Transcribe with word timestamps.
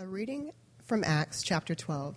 A 0.00 0.06
reading 0.06 0.52
from 0.84 1.02
Acts 1.02 1.42
chapter 1.42 1.74
12. 1.74 2.14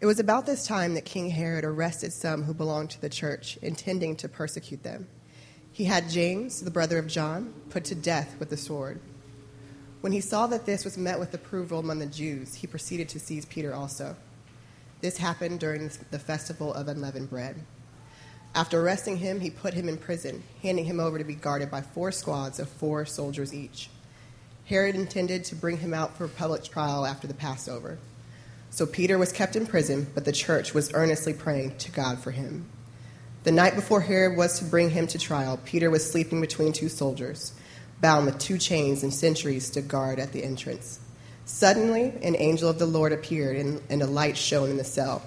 It 0.00 0.06
was 0.06 0.20
about 0.20 0.46
this 0.46 0.68
time 0.68 0.94
that 0.94 1.04
King 1.04 1.30
Herod 1.30 1.64
arrested 1.64 2.12
some 2.12 2.44
who 2.44 2.54
belonged 2.54 2.90
to 2.90 3.00
the 3.00 3.08
church, 3.08 3.58
intending 3.60 4.14
to 4.14 4.28
persecute 4.28 4.84
them. 4.84 5.08
He 5.72 5.82
had 5.82 6.08
James, 6.08 6.60
the 6.60 6.70
brother 6.70 6.96
of 6.96 7.08
John, 7.08 7.52
put 7.70 7.86
to 7.86 7.96
death 7.96 8.36
with 8.38 8.50
the 8.50 8.56
sword. 8.56 9.00
When 10.00 10.12
he 10.12 10.20
saw 10.20 10.46
that 10.46 10.64
this 10.64 10.84
was 10.84 10.96
met 10.96 11.18
with 11.18 11.34
approval 11.34 11.80
among 11.80 11.98
the 11.98 12.06
Jews, 12.06 12.54
he 12.54 12.68
proceeded 12.68 13.08
to 13.08 13.18
seize 13.18 13.46
Peter 13.46 13.74
also. 13.74 14.14
This 15.00 15.16
happened 15.16 15.58
during 15.58 15.90
the 16.12 16.20
festival 16.20 16.72
of 16.72 16.86
unleavened 16.86 17.30
bread. 17.30 17.56
After 18.54 18.80
arresting 18.80 19.16
him, 19.16 19.40
he 19.40 19.50
put 19.50 19.74
him 19.74 19.88
in 19.88 19.98
prison, 19.98 20.44
handing 20.62 20.84
him 20.84 21.00
over 21.00 21.18
to 21.18 21.24
be 21.24 21.34
guarded 21.34 21.68
by 21.68 21.80
four 21.82 22.12
squads 22.12 22.60
of 22.60 22.68
four 22.68 23.04
soldiers 23.06 23.52
each. 23.52 23.90
Herod 24.66 24.96
intended 24.96 25.44
to 25.44 25.54
bring 25.54 25.78
him 25.78 25.94
out 25.94 26.16
for 26.16 26.26
public 26.26 26.64
trial 26.64 27.06
after 27.06 27.28
the 27.28 27.34
Passover. 27.34 27.98
So 28.70 28.84
Peter 28.84 29.16
was 29.16 29.30
kept 29.30 29.54
in 29.54 29.64
prison, 29.64 30.08
but 30.12 30.24
the 30.24 30.32
church 30.32 30.74
was 30.74 30.92
earnestly 30.92 31.32
praying 31.32 31.76
to 31.78 31.92
God 31.92 32.18
for 32.18 32.32
him. 32.32 32.66
The 33.44 33.52
night 33.52 33.76
before 33.76 34.00
Herod 34.00 34.36
was 34.36 34.58
to 34.58 34.64
bring 34.64 34.90
him 34.90 35.06
to 35.06 35.18
trial, 35.18 35.60
Peter 35.64 35.88
was 35.88 36.10
sleeping 36.10 36.40
between 36.40 36.72
two 36.72 36.88
soldiers, 36.88 37.54
bound 38.00 38.26
with 38.26 38.40
two 38.40 38.58
chains 38.58 39.04
and 39.04 39.14
sentries 39.14 39.70
to 39.70 39.80
guard 39.80 40.18
at 40.18 40.32
the 40.32 40.42
entrance. 40.42 40.98
Suddenly, 41.44 42.12
an 42.22 42.34
angel 42.36 42.68
of 42.68 42.80
the 42.80 42.86
Lord 42.86 43.12
appeared, 43.12 43.56
and, 43.56 43.80
and 43.88 44.02
a 44.02 44.06
light 44.06 44.36
shone 44.36 44.68
in 44.68 44.78
the 44.78 44.84
cell. 44.84 45.22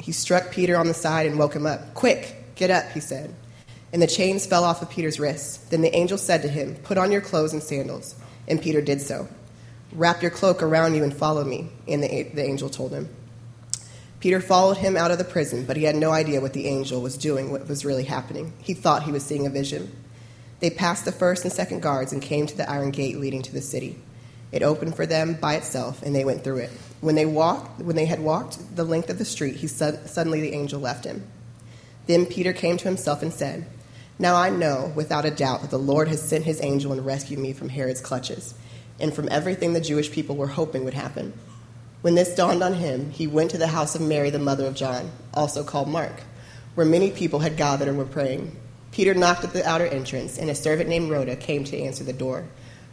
He 0.00 0.10
struck 0.10 0.50
Peter 0.50 0.76
on 0.76 0.88
the 0.88 0.94
side 0.94 1.26
and 1.26 1.38
woke 1.38 1.54
him 1.54 1.64
up. 1.64 1.94
Quick, 1.94 2.56
get 2.56 2.70
up, 2.70 2.90
he 2.90 2.98
said 2.98 3.32
and 3.92 4.02
the 4.02 4.06
chains 4.06 4.46
fell 4.46 4.64
off 4.64 4.82
of 4.82 4.90
Peter's 4.90 5.20
wrists. 5.20 5.58
Then 5.68 5.82
the 5.82 5.94
angel 5.94 6.18
said 6.18 6.42
to 6.42 6.48
him, 6.48 6.76
Put 6.76 6.98
on 6.98 7.12
your 7.12 7.20
clothes 7.20 7.52
and 7.52 7.62
sandals. 7.62 8.14
And 8.48 8.60
Peter 8.60 8.80
did 8.80 9.00
so. 9.00 9.28
Wrap 9.92 10.22
your 10.22 10.30
cloak 10.30 10.62
around 10.62 10.94
you 10.94 11.04
and 11.04 11.14
follow 11.14 11.44
me. 11.44 11.68
And 11.86 12.02
the, 12.02 12.24
the 12.24 12.44
angel 12.44 12.68
told 12.68 12.92
him. 12.92 13.08
Peter 14.20 14.40
followed 14.40 14.78
him 14.78 14.96
out 14.96 15.10
of 15.10 15.18
the 15.18 15.24
prison, 15.24 15.64
but 15.64 15.76
he 15.76 15.84
had 15.84 15.94
no 15.94 16.10
idea 16.10 16.40
what 16.40 16.52
the 16.52 16.66
angel 16.66 17.00
was 17.00 17.16
doing, 17.16 17.50
what 17.50 17.68
was 17.68 17.84
really 17.84 18.04
happening. 18.04 18.52
He 18.58 18.74
thought 18.74 19.04
he 19.04 19.12
was 19.12 19.24
seeing 19.24 19.46
a 19.46 19.50
vision. 19.50 19.92
They 20.60 20.70
passed 20.70 21.04
the 21.04 21.12
first 21.12 21.44
and 21.44 21.52
second 21.52 21.82
guards 21.82 22.12
and 22.12 22.22
came 22.22 22.46
to 22.46 22.56
the 22.56 22.68
iron 22.68 22.90
gate 22.90 23.18
leading 23.18 23.42
to 23.42 23.52
the 23.52 23.60
city. 23.60 23.98
It 24.52 24.62
opened 24.62 24.96
for 24.96 25.06
them 25.06 25.34
by 25.34 25.54
itself, 25.56 26.02
and 26.02 26.14
they 26.14 26.24
went 26.24 26.44
through 26.44 26.58
it. 26.58 26.70
When 27.00 27.14
they 27.14 27.26
walked, 27.26 27.80
when 27.80 27.96
they 27.96 28.06
had 28.06 28.20
walked 28.20 28.74
the 28.74 28.84
length 28.84 29.10
of 29.10 29.18
the 29.18 29.24
street, 29.24 29.56
he 29.56 29.66
suddenly 29.66 30.40
the 30.40 30.54
angel 30.54 30.80
left 30.80 31.04
him. 31.04 31.26
Then 32.06 32.26
Peter 32.26 32.52
came 32.52 32.76
to 32.78 32.84
himself 32.88 33.22
and 33.22 33.32
said, 33.32 33.66
now 34.18 34.36
I 34.36 34.50
know 34.50 34.92
without 34.94 35.24
a 35.24 35.30
doubt 35.30 35.62
that 35.62 35.70
the 35.70 35.78
Lord 35.78 36.08
has 36.08 36.26
sent 36.26 36.44
his 36.44 36.62
angel 36.62 36.92
and 36.92 37.04
rescued 37.04 37.38
me 37.38 37.52
from 37.52 37.68
Herod's 37.68 38.00
clutches 38.00 38.54
and 38.98 39.14
from 39.14 39.28
everything 39.30 39.72
the 39.72 39.80
Jewish 39.80 40.10
people 40.10 40.36
were 40.36 40.46
hoping 40.46 40.84
would 40.84 40.94
happen. 40.94 41.32
When 42.02 42.14
this 42.14 42.34
dawned 42.34 42.62
on 42.62 42.74
him, 42.74 43.10
he 43.10 43.26
went 43.26 43.50
to 43.50 43.58
the 43.58 43.66
house 43.66 43.94
of 43.94 44.00
Mary, 44.00 44.30
the 44.30 44.38
mother 44.38 44.66
of 44.66 44.74
John, 44.74 45.10
also 45.34 45.64
called 45.64 45.88
Mark, 45.88 46.22
where 46.74 46.86
many 46.86 47.10
people 47.10 47.40
had 47.40 47.56
gathered 47.56 47.88
and 47.88 47.98
were 47.98 48.04
praying. 48.04 48.56
Peter 48.92 49.14
knocked 49.14 49.44
at 49.44 49.52
the 49.52 49.66
outer 49.68 49.86
entrance, 49.86 50.38
and 50.38 50.48
a 50.48 50.54
servant 50.54 50.88
named 50.88 51.10
Rhoda 51.10 51.36
came 51.36 51.64
to 51.64 51.78
answer 51.78 52.04
the 52.04 52.12
door. 52.12 52.44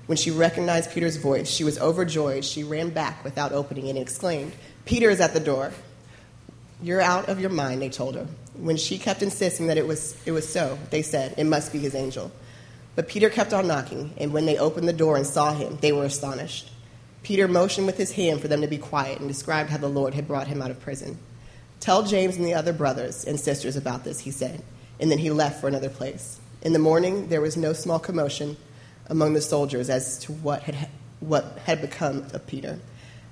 When 0.05 0.17
she 0.17 0.31
recognized 0.31 0.91
Peter's 0.91 1.17
voice, 1.17 1.49
she 1.49 1.63
was 1.63 1.79
overjoyed. 1.79 2.43
She 2.43 2.63
ran 2.63 2.89
back 2.89 3.23
without 3.23 3.53
opening 3.53 3.87
it 3.87 3.91
and 3.91 3.99
exclaimed, 3.99 4.53
Peter 4.85 5.09
is 5.09 5.21
at 5.21 5.33
the 5.33 5.39
door. 5.39 5.71
You're 6.83 6.99
out 6.99 7.29
of 7.29 7.39
your 7.39 7.49
mind, 7.49 7.81
they 7.81 7.87
told 7.87 8.15
her. 8.15 8.27
When 8.57 8.75
she 8.75 8.97
kept 8.97 9.23
insisting 9.23 9.67
that 9.67 9.77
it 9.77 9.87
was, 9.87 10.17
it 10.25 10.33
was 10.33 10.47
so, 10.47 10.77
they 10.89 11.01
said, 11.01 11.33
It 11.37 11.45
must 11.45 11.71
be 11.71 11.79
his 11.79 11.95
angel. 11.95 12.29
But 12.97 13.07
Peter 13.07 13.29
kept 13.29 13.53
on 13.53 13.67
knocking, 13.67 14.13
and 14.17 14.33
when 14.33 14.45
they 14.45 14.57
opened 14.57 14.89
the 14.89 14.93
door 14.93 15.15
and 15.15 15.25
saw 15.25 15.53
him, 15.53 15.77
they 15.79 15.93
were 15.93 16.03
astonished. 16.03 16.69
Peter 17.23 17.47
motioned 17.47 17.87
with 17.87 17.95
his 17.95 18.11
hand 18.11 18.41
for 18.41 18.49
them 18.49 18.59
to 18.59 18.67
be 18.67 18.77
quiet 18.77 19.19
and 19.19 19.29
described 19.29 19.69
how 19.69 19.77
the 19.77 19.87
Lord 19.87 20.13
had 20.13 20.27
brought 20.27 20.47
him 20.47 20.61
out 20.61 20.71
of 20.71 20.81
prison. 20.81 21.17
Tell 21.79 22.03
James 22.03 22.35
and 22.35 22.45
the 22.45 22.53
other 22.53 22.73
brothers 22.73 23.23
and 23.23 23.39
sisters 23.39 23.77
about 23.77 24.03
this, 24.03 24.19
he 24.19 24.31
said, 24.31 24.61
and 24.99 25.09
then 25.09 25.19
he 25.19 25.29
left 25.29 25.61
for 25.61 25.69
another 25.69 25.89
place. 25.89 26.41
In 26.63 26.73
the 26.73 26.79
morning, 26.79 27.29
there 27.29 27.39
was 27.39 27.55
no 27.55 27.71
small 27.71 27.97
commotion 27.97 28.57
among 29.07 29.31
the 29.31 29.41
soldiers 29.41 29.89
as 29.89 30.19
to 30.19 30.33
what 30.33 30.63
had, 30.63 30.89
what 31.21 31.59
had 31.63 31.79
become 31.79 32.25
of 32.33 32.45
Peter. 32.45 32.77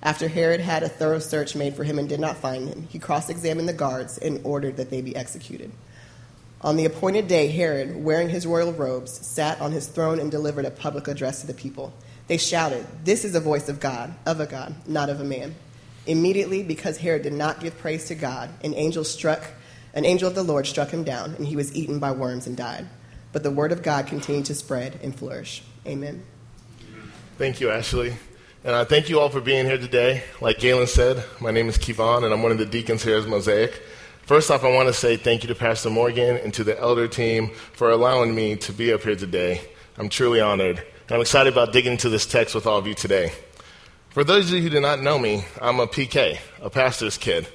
After 0.03 0.28
Herod 0.28 0.62
had 0.62 0.84
a 0.84 0.89
thorough 0.89 1.19
search 1.19 1.56
made 1.56 1.75
for 1.75 1.84
him 1.84 2.00
and 2.00 2.09
did 2.09 2.19
not 2.19 2.38
find 2.38 2.67
him, 2.67 2.88
he 2.89 3.00
cross 3.00 3.29
examined 3.29 3.69
the 3.69 3.73
guards 3.73 4.17
and 4.17 4.41
ordered 4.44 4.78
that 4.78 4.89
they 4.89 5.01
be 5.01 5.16
executed. 5.16 5.72
On 6.62 6.75
the 6.75 6.85
appointed 6.85 7.28
day, 7.28 7.47
Herod, 7.47 8.03
wearing 8.03 8.29
his 8.29 8.47
royal 8.47 8.73
robes, 8.73 9.11
sat 9.11 9.59
on 9.61 9.72
his 9.72 9.88
throne 9.88 10.19
and 10.19 10.31
delivered 10.31 10.66
a 10.66 10.72
public 10.72 11.07
address 11.07 11.41
to 11.41 11.47
the 11.47 11.53
people. 11.53 11.94
They 12.28 12.38
shouted, 12.38 12.85
This 13.03 13.25
is 13.25 13.35
a 13.35 13.40
voice 13.40 13.69
of 13.69 13.79
God, 13.79 14.13
of 14.25 14.40
a 14.40 14.45
God, 14.45 14.75
not 14.88 15.09
of 15.09 15.19
a 15.19 15.23
man. 15.23 15.56
Immediately, 16.07 16.63
because 16.63 16.97
Herod 16.97 17.23
did 17.23 17.34
not 17.34 17.59
give 17.59 17.78
praise 17.78 18.06
to 18.06 18.16
God, 18.16 18.50
an 18.63 18.73
angel 18.73 19.03
struck 19.03 19.44
an 19.94 20.06
angel 20.06 20.29
of 20.29 20.35
the 20.35 20.44
Lord 20.44 20.67
struck 20.67 20.90
him 20.90 21.03
down, 21.03 21.35
and 21.35 21.45
he 21.45 21.56
was 21.56 21.75
eaten 21.75 22.00
by 22.00 22.11
worms 22.11 22.47
and 22.47 22.56
died. 22.56 22.88
But 23.34 23.44
the 23.44 23.51
word 23.51 23.72
of 23.72 23.84
God 23.84 24.07
continued 24.07 24.45
to 24.45 24.56
spread 24.56 25.00
and 25.03 25.13
flourish. 25.13 25.63
Amen. 25.85 26.23
Thank 27.38 27.59
you, 27.59 27.69
Ashley. 27.69 28.16
And 28.63 28.75
I 28.75 28.83
thank 28.83 29.09
you 29.09 29.19
all 29.19 29.29
for 29.29 29.41
being 29.41 29.66
here 29.66 29.79
today. 29.79 30.22
Like 30.39 30.59
Galen 30.59 30.85
said, 30.85 31.25
my 31.39 31.49
name 31.49 31.67
is 31.67 31.79
Kevon, 31.79 32.23
and 32.23 32.31
I'm 32.31 32.44
one 32.44 32.51
of 32.51 32.59
the 32.59 32.66
deacons 32.67 33.01
here 33.01 33.17
at 33.17 33.27
Mosaic. 33.27 33.81
First 34.27 34.51
off, 34.51 34.63
I 34.63 34.72
want 34.72 34.88
to 34.88 34.94
say 34.94 35.17
thank 35.17 35.41
you 35.41 35.47
to 35.47 35.55
Pastor 35.55 35.89
Morgan 35.89 36.38
and 36.38 36.53
to 36.53 36.63
the 36.63 36.79
elder 36.79 37.07
team 37.07 37.49
for 37.73 37.89
allowing 37.89 38.35
me 38.35 38.55
to 38.57 38.72
be 38.72 38.94
up 38.94 39.01
here 39.01 39.16
today. 39.16 39.61
I'm 39.97 40.09
truly 40.09 40.41
honored. 40.41 40.77
And 40.77 41.11
I'm 41.11 41.22
excited 41.22 41.51
about 41.51 41.73
digging 41.73 41.94
into 41.94 42.07
this 42.07 42.27
text 42.27 42.53
with 42.53 42.67
all 42.67 42.77
of 42.77 42.85
you 42.85 42.94
today. 42.94 43.31
For 44.11 44.23
those 44.23 44.51
of 44.51 44.57
you 44.57 44.61
who 44.61 44.69
do 44.69 44.79
not 44.79 45.01
know 45.01 45.17
me, 45.17 45.43
I'm 45.59 45.79
a 45.79 45.88
PK, 45.88 46.38
a 46.61 46.69
pastor's 46.69 47.17
kid. 47.17 47.47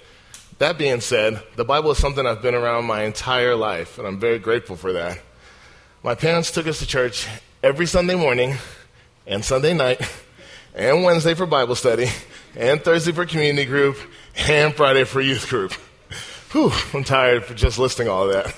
That 0.59 0.77
being 0.77 1.00
said, 1.00 1.41
the 1.55 1.65
Bible 1.65 1.93
is 1.93 1.99
something 1.99 2.27
I've 2.27 2.43
been 2.43 2.56
around 2.56 2.84
my 2.84 3.05
entire 3.05 3.55
life, 3.55 3.99
and 3.99 4.09
I'm 4.09 4.19
very 4.19 4.41
grateful 4.41 4.75
for 4.75 4.93
that. 4.94 5.21
My 6.03 6.17
parents 6.17 6.50
took 6.50 6.67
us 6.67 6.81
to 6.81 6.87
church 6.87 7.28
every 7.62 7.87
Sunday 7.87 8.17
morning 8.17 8.56
and 9.25 9.44
Sunday 9.44 9.73
night 9.73 10.00
and 10.76 11.03
Wednesday 11.03 11.32
for 11.32 11.47
Bible 11.47 11.75
study, 11.75 12.06
and 12.54 12.82
Thursday 12.82 13.10
for 13.10 13.25
community 13.25 13.64
group, 13.64 13.97
and 14.47 14.75
Friday 14.75 15.04
for 15.04 15.22
youth 15.22 15.48
group. 15.48 15.72
Whew, 16.53 16.70
I'm 16.92 17.03
tired 17.03 17.47
for 17.47 17.54
just 17.54 17.78
listing 17.78 18.09
all 18.09 18.31
of 18.31 18.32
that. 18.34 18.54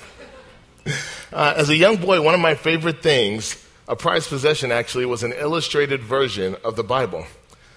Uh, 1.31 1.53
as 1.55 1.69
a 1.69 1.75
young 1.75 1.95
boy, 1.95 2.21
one 2.21 2.33
of 2.33 2.41
my 2.41 2.55
favorite 2.55 3.01
things, 3.01 3.65
a 3.87 3.95
prized 3.95 4.27
possession 4.27 4.69
actually, 4.69 5.05
was 5.05 5.23
an 5.23 5.31
illustrated 5.31 6.01
version 6.01 6.57
of 6.63 6.75
the 6.75 6.83
Bible. 6.83 7.25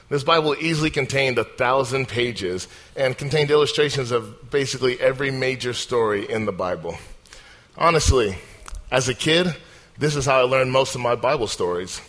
This 0.08 0.24
Bible 0.24 0.56
easily 0.58 0.90
contained 0.90 1.38
a 1.38 1.44
thousand 1.44 2.08
pages 2.08 2.66
and 2.96 3.16
contained 3.16 3.50
illustrations 3.50 4.10
of 4.10 4.50
basically 4.50 5.00
every 5.00 5.30
major 5.30 5.72
story 5.72 6.28
in 6.28 6.46
the 6.46 6.52
Bible. 6.52 6.96
Honestly, 7.78 8.36
as 8.90 9.08
a 9.08 9.14
kid, 9.14 9.54
this 9.98 10.16
is 10.16 10.26
how 10.26 10.40
I 10.40 10.42
learned 10.42 10.72
most 10.72 10.96
of 10.96 11.00
my 11.00 11.14
Bible 11.14 11.46
stories. 11.46 12.00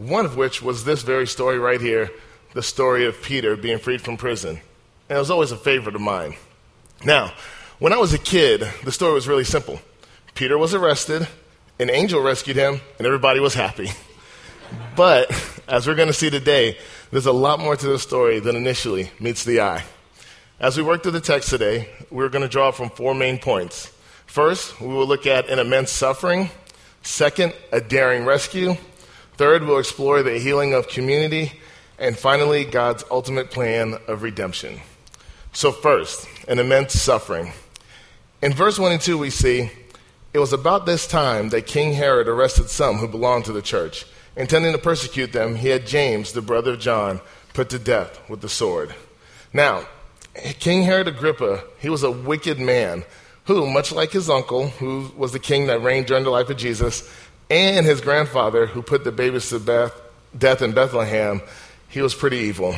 One 0.00 0.24
of 0.24 0.34
which 0.34 0.62
was 0.62 0.84
this 0.84 1.02
very 1.02 1.26
story 1.26 1.58
right 1.58 1.80
here 1.80 2.10
the 2.54 2.62
story 2.62 3.04
of 3.04 3.20
Peter 3.22 3.54
being 3.54 3.78
freed 3.78 4.00
from 4.00 4.16
prison. 4.16 4.58
And 5.08 5.16
it 5.16 5.20
was 5.20 5.30
always 5.30 5.52
a 5.52 5.58
favorite 5.58 5.94
of 5.94 6.00
mine. 6.00 6.36
Now, 7.04 7.34
when 7.78 7.92
I 7.92 7.98
was 7.98 8.14
a 8.14 8.18
kid, 8.18 8.66
the 8.82 8.92
story 8.92 9.12
was 9.12 9.28
really 9.28 9.44
simple 9.44 9.78
Peter 10.34 10.56
was 10.56 10.72
arrested, 10.72 11.28
an 11.78 11.90
angel 11.90 12.22
rescued 12.22 12.56
him, 12.56 12.80
and 12.96 13.06
everybody 13.06 13.40
was 13.40 13.54
happy. 13.54 13.90
But, 14.94 15.32
as 15.66 15.88
we're 15.88 15.96
going 15.96 16.06
to 16.06 16.14
see 16.14 16.30
today, 16.30 16.78
there's 17.10 17.26
a 17.26 17.32
lot 17.32 17.58
more 17.58 17.74
to 17.74 17.86
the 17.88 17.98
story 17.98 18.38
than 18.38 18.54
initially 18.54 19.10
meets 19.18 19.42
the 19.42 19.60
eye. 19.60 19.82
As 20.60 20.76
we 20.76 20.84
work 20.84 21.02
through 21.02 21.12
the 21.12 21.20
text 21.20 21.50
today, 21.50 21.88
we're 22.08 22.28
going 22.28 22.42
to 22.42 22.48
draw 22.48 22.70
from 22.70 22.88
four 22.90 23.12
main 23.12 23.38
points. 23.38 23.92
First, 24.26 24.80
we 24.80 24.86
will 24.86 25.08
look 25.08 25.26
at 25.26 25.48
an 25.48 25.58
immense 25.58 25.90
suffering. 25.90 26.50
Second, 27.02 27.52
a 27.72 27.80
daring 27.80 28.24
rescue. 28.24 28.76
Third, 29.40 29.64
we'll 29.64 29.78
explore 29.78 30.22
the 30.22 30.38
healing 30.38 30.74
of 30.74 30.86
community. 30.86 31.52
And 31.98 32.14
finally, 32.14 32.66
God's 32.66 33.04
ultimate 33.10 33.50
plan 33.50 33.96
of 34.06 34.22
redemption. 34.22 34.80
So, 35.54 35.72
first, 35.72 36.28
an 36.46 36.58
immense 36.58 36.92
suffering. 37.00 37.54
In 38.42 38.52
verse 38.52 38.78
1 38.78 38.92
and 38.92 39.00
2, 39.00 39.16
we 39.16 39.30
see 39.30 39.70
it 40.34 40.38
was 40.38 40.52
about 40.52 40.84
this 40.84 41.06
time 41.06 41.48
that 41.48 41.66
King 41.66 41.94
Herod 41.94 42.28
arrested 42.28 42.68
some 42.68 42.98
who 42.98 43.08
belonged 43.08 43.46
to 43.46 43.52
the 43.52 43.62
church. 43.62 44.04
Intending 44.36 44.72
to 44.72 44.78
persecute 44.78 45.32
them, 45.32 45.54
he 45.54 45.68
had 45.68 45.86
James, 45.86 46.32
the 46.32 46.42
brother 46.42 46.72
of 46.74 46.80
John, 46.80 47.22
put 47.54 47.70
to 47.70 47.78
death 47.78 48.20
with 48.28 48.42
the 48.42 48.48
sword. 48.50 48.94
Now, 49.54 49.88
King 50.58 50.82
Herod 50.82 51.08
Agrippa, 51.08 51.64
he 51.78 51.88
was 51.88 52.02
a 52.02 52.10
wicked 52.10 52.58
man 52.58 53.04
who, 53.44 53.66
much 53.66 53.90
like 53.90 54.12
his 54.12 54.28
uncle, 54.28 54.68
who 54.68 55.10
was 55.16 55.32
the 55.32 55.38
king 55.38 55.66
that 55.68 55.82
reigned 55.82 56.06
during 56.06 56.24
the 56.24 56.30
life 56.30 56.50
of 56.50 56.58
Jesus, 56.58 57.10
and 57.50 57.84
his 57.84 58.00
grandfather, 58.00 58.66
who 58.66 58.80
put 58.80 59.04
the 59.04 59.12
babies 59.12 59.48
to 59.50 59.58
Beth, 59.58 60.00
death 60.36 60.62
in 60.62 60.72
Bethlehem, 60.72 61.42
he 61.88 62.00
was 62.00 62.14
pretty 62.14 62.38
evil. 62.38 62.76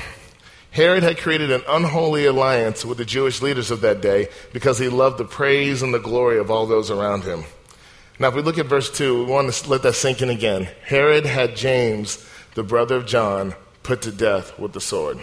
Herod 0.70 1.02
had 1.02 1.18
created 1.18 1.52
an 1.52 1.62
unholy 1.68 2.24
alliance 2.24 2.82
with 2.82 2.96
the 2.96 3.04
Jewish 3.04 3.42
leaders 3.42 3.70
of 3.70 3.82
that 3.82 4.00
day 4.00 4.28
because 4.54 4.78
he 4.78 4.88
loved 4.88 5.18
the 5.18 5.24
praise 5.24 5.82
and 5.82 5.92
the 5.92 5.98
glory 5.98 6.38
of 6.38 6.50
all 6.50 6.66
those 6.66 6.90
around 6.90 7.24
him. 7.24 7.44
Now, 8.18 8.28
if 8.28 8.34
we 8.34 8.40
look 8.40 8.56
at 8.56 8.66
verse 8.66 8.90
2, 8.90 9.24
we 9.24 9.30
want 9.30 9.52
to 9.52 9.68
let 9.68 9.82
that 9.82 9.94
sink 9.94 10.22
in 10.22 10.30
again. 10.30 10.68
Herod 10.84 11.26
had 11.26 11.56
James, 11.56 12.26
the 12.54 12.62
brother 12.62 12.96
of 12.96 13.06
John, 13.06 13.54
put 13.82 14.00
to 14.02 14.12
death 14.12 14.58
with 14.58 14.72
the 14.72 14.80
sword. 14.80 15.18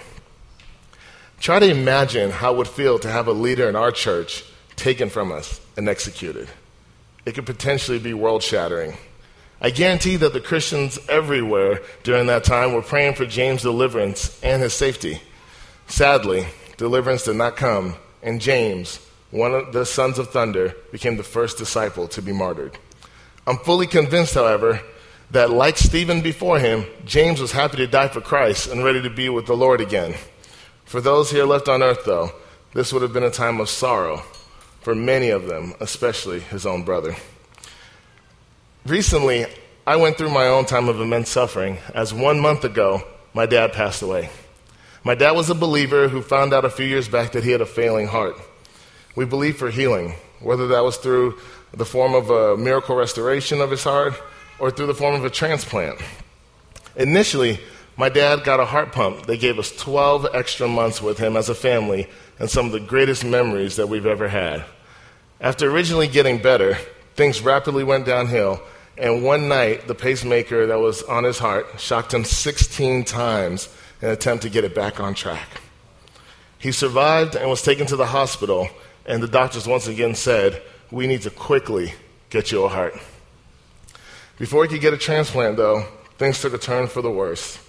Try 1.39 1.59
to 1.59 1.69
imagine 1.69 2.29
how 2.29 2.53
it 2.53 2.57
would 2.57 2.67
feel 2.67 2.99
to 2.99 3.09
have 3.09 3.27
a 3.27 3.31
leader 3.31 3.67
in 3.67 3.75
our 3.75 3.91
church 3.91 4.43
taken 4.75 5.09
from 5.09 5.31
us 5.31 5.59
and 5.77 5.89
executed. 5.89 6.47
It 7.25 7.33
could 7.33 7.45
potentially 7.45 7.99
be 7.99 8.13
world 8.13 8.43
shattering. 8.43 8.95
I 9.61 9.71
guarantee 9.71 10.15
that 10.15 10.31
the 10.31 10.39
Christians 10.39 10.97
everywhere 11.09 11.81
during 12.03 12.27
that 12.27 12.45
time 12.45 12.73
were 12.73 12.81
praying 12.81 13.15
for 13.15 13.25
James' 13.25 13.61
deliverance 13.61 14.39
and 14.41 14.61
his 14.61 14.73
safety. 14.73 15.21
Sadly, 15.87 16.47
deliverance 16.77 17.25
did 17.25 17.35
not 17.35 17.57
come, 17.57 17.95
and 18.23 18.39
James, 18.39 19.05
one 19.31 19.53
of 19.53 19.73
the 19.73 19.85
sons 19.85 20.17
of 20.17 20.29
thunder, 20.29 20.75
became 20.91 21.17
the 21.17 21.23
first 21.23 21.57
disciple 21.57 22.07
to 22.09 22.21
be 22.21 22.31
martyred. 22.31 22.77
I'm 23.45 23.57
fully 23.57 23.87
convinced, 23.87 24.35
however, 24.35 24.81
that 25.31 25.49
like 25.49 25.77
Stephen 25.77 26.21
before 26.21 26.59
him, 26.59 26.85
James 27.05 27.41
was 27.41 27.51
happy 27.51 27.77
to 27.77 27.87
die 27.87 28.07
for 28.07 28.21
Christ 28.21 28.67
and 28.67 28.83
ready 28.83 29.01
to 29.01 29.09
be 29.09 29.27
with 29.27 29.45
the 29.45 29.57
Lord 29.57 29.81
again. 29.81 30.15
For 30.85 31.01
those 31.01 31.31
here 31.31 31.45
left 31.45 31.67
on 31.67 31.83
earth, 31.83 32.05
though, 32.05 32.31
this 32.73 32.93
would 32.93 33.01
have 33.01 33.13
been 33.13 33.23
a 33.23 33.31
time 33.31 33.59
of 33.59 33.69
sorrow 33.69 34.23
for 34.81 34.95
many 34.95 35.29
of 35.29 35.47
them, 35.47 35.73
especially 35.79 36.39
his 36.39 36.65
own 36.65 36.83
brother. 36.83 37.15
Recently, 38.85 39.45
I 39.85 39.97
went 39.97 40.17
through 40.17 40.31
my 40.31 40.47
own 40.47 40.65
time 40.65 40.87
of 40.87 41.01
immense 41.01 41.29
suffering 41.29 41.79
as 41.93 42.13
one 42.13 42.39
month 42.39 42.63
ago, 42.63 43.03
my 43.33 43.45
dad 43.45 43.73
passed 43.73 44.01
away. 44.01 44.29
My 45.03 45.15
dad 45.15 45.31
was 45.31 45.49
a 45.49 45.55
believer 45.55 46.07
who 46.07 46.21
found 46.21 46.53
out 46.53 46.65
a 46.65 46.69
few 46.69 46.85
years 46.85 47.07
back 47.09 47.33
that 47.33 47.43
he 47.43 47.51
had 47.51 47.61
a 47.61 47.65
failing 47.65 48.07
heart. 48.07 48.35
We 49.15 49.25
believed 49.25 49.57
for 49.57 49.69
healing, 49.69 50.15
whether 50.39 50.67
that 50.67 50.83
was 50.83 50.97
through 50.97 51.37
the 51.73 51.85
form 51.85 52.13
of 52.15 52.29
a 52.29 52.57
miracle 52.57 52.95
restoration 52.95 53.59
of 53.61 53.69
his 53.69 53.83
heart 53.83 54.13
or 54.59 54.71
through 54.71 54.87
the 54.87 54.93
form 54.93 55.15
of 55.15 55.25
a 55.25 55.29
transplant. 55.29 55.99
Initially, 56.95 57.59
my 57.97 58.07
dad 58.07 58.43
got 58.45 58.61
a 58.61 58.65
heart 58.65 58.93
pump. 58.93 59.25
They 59.25 59.37
gave 59.37 59.59
us 59.59 59.75
12 59.75 60.27
extra 60.33 60.69
months 60.69 61.01
with 61.01 61.17
him 61.17 61.35
as 61.35 61.49
a 61.49 61.55
family 61.55 62.07
and 62.39 62.49
some 62.49 62.65
of 62.65 62.71
the 62.71 62.79
greatest 62.79 63.25
memories 63.25 63.75
that 63.75 63.89
we've 63.89 64.05
ever 64.05 64.29
had. 64.29 64.63
After 65.41 65.69
originally 65.69 66.07
getting 66.07 66.41
better, 66.41 66.77
things 67.19 67.41
rapidly 67.41 67.83
went 67.83 68.05
downhill, 68.05 68.61
and 68.97 69.21
one 69.25 69.49
night 69.49 69.89
the 69.89 69.93
pacemaker 69.93 70.67
that 70.67 70.79
was 70.79 71.03
on 71.03 71.25
his 71.25 71.37
heart 71.37 71.67
shocked 71.77 72.13
him 72.13 72.23
16 72.23 73.03
times 73.03 73.67
in 74.01 74.07
an 74.07 74.13
attempt 74.13 74.43
to 74.43 74.49
get 74.49 74.63
it 74.63 74.73
back 74.73 75.01
on 75.01 75.13
track. 75.13 75.59
He 76.59 76.71
survived 76.71 77.35
and 77.35 77.49
was 77.49 77.61
taken 77.61 77.85
to 77.87 77.97
the 77.97 78.05
hospital, 78.05 78.69
and 79.05 79.21
the 79.21 79.27
doctors 79.27 79.67
once 79.67 79.85
again 79.85 80.15
said, 80.15 80.61
We 80.91 81.07
need 81.07 81.23
to 81.23 81.29
quickly 81.29 81.93
get 82.29 82.53
you 82.53 82.63
a 82.63 82.69
heart. 82.69 82.97
Before 84.37 84.63
he 84.63 84.69
could 84.69 84.79
get 84.79 84.93
a 84.93 84.97
transplant, 84.97 85.57
though, 85.57 85.83
things 86.17 86.39
took 86.39 86.53
a 86.53 86.57
turn 86.57 86.87
for 86.87 87.01
the 87.01 87.11
worse. 87.11 87.59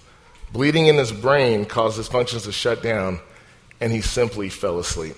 Bleeding 0.53 0.87
in 0.87 0.95
his 0.95 1.11
brain 1.11 1.65
caused 1.65 1.97
his 1.97 2.07
functions 2.07 2.43
to 2.43 2.53
shut 2.53 2.81
down, 2.81 3.19
and 3.81 3.91
he 3.91 3.99
simply 3.99 4.47
fell 4.47 4.79
asleep. 4.79 5.17